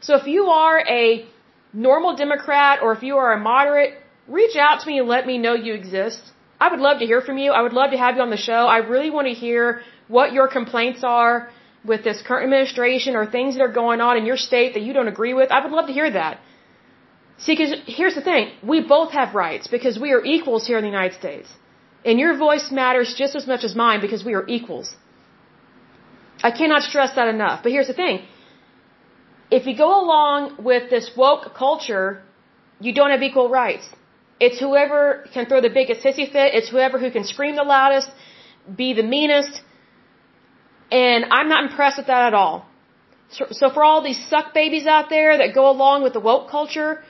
[0.00, 1.26] So if you are a
[1.72, 3.94] normal Democrat or if you are a moderate,
[4.28, 6.20] reach out to me and let me know you exist.
[6.60, 7.52] I would love to hear from you.
[7.52, 8.66] I would love to have you on the show.
[8.66, 11.50] I really want to hear what your complaints are
[11.84, 14.92] with this current administration or things that are going on in your state that you
[14.92, 15.50] don't agree with.
[15.50, 16.40] I would love to hear that.
[17.38, 18.52] See, because here's the thing.
[18.62, 21.48] We both have rights because we are equals here in the United States.
[22.04, 24.94] And your voice matters just as much as mine because we are equals.
[26.42, 27.62] I cannot stress that enough.
[27.62, 28.24] But here's the thing.
[29.50, 32.22] If you go along with this woke culture,
[32.80, 33.88] you don't have equal rights.
[34.40, 36.54] It's whoever can throw the biggest hissy fit.
[36.58, 38.10] It's whoever who can scream the loudest,
[38.82, 39.62] be the meanest.
[40.90, 42.66] And I'm not impressed with that at all.
[43.30, 46.50] So, so for all these suck babies out there that go along with the woke
[46.50, 47.02] culture,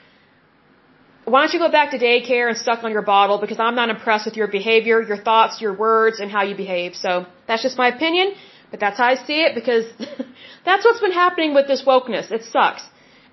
[1.25, 3.89] why don't you go back to daycare and suck on your bottle because I'm not
[3.89, 6.95] impressed with your behavior, your thoughts, your words, and how you behave.
[6.95, 8.33] So that's just my opinion,
[8.71, 9.85] but that's how I see it because
[10.65, 12.31] that's what's been happening with this wokeness.
[12.31, 12.83] It sucks.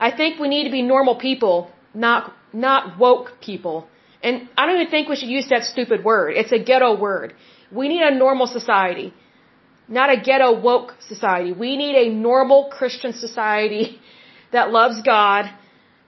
[0.01, 3.87] I think we need to be normal people, not not woke people.
[4.23, 6.35] And I don't even think we should use that stupid word.
[6.37, 7.35] It's a ghetto word.
[7.71, 9.13] We need a normal society,
[9.89, 11.53] not a ghetto woke society.
[11.53, 14.01] We need a normal Christian society
[14.53, 15.51] that loves God,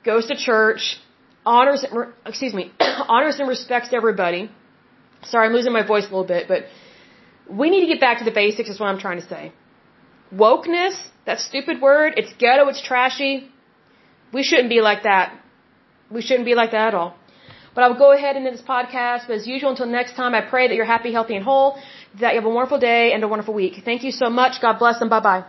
[0.05, 0.98] goes to church,
[1.45, 1.85] honors,
[2.27, 4.51] excuse me, honors and respects everybody.
[5.25, 6.65] Sorry, I'm losing my voice a little bit, but
[7.49, 9.53] we need to get back to the basics is what I'm trying to say.
[10.35, 10.97] Wokeness,
[11.27, 13.49] that stupid word, it's ghetto, it's trashy.
[14.33, 15.39] We shouldn't be like that.
[16.11, 17.16] We shouldn't be like that at all.
[17.75, 19.27] But I will go ahead end this podcast.
[19.27, 21.77] But as usual, until next time, I pray that you're happy, healthy, and whole,
[22.21, 23.83] that you have a wonderful day and a wonderful week.
[23.85, 24.61] Thank you so much.
[24.61, 25.45] God bless and bye bye.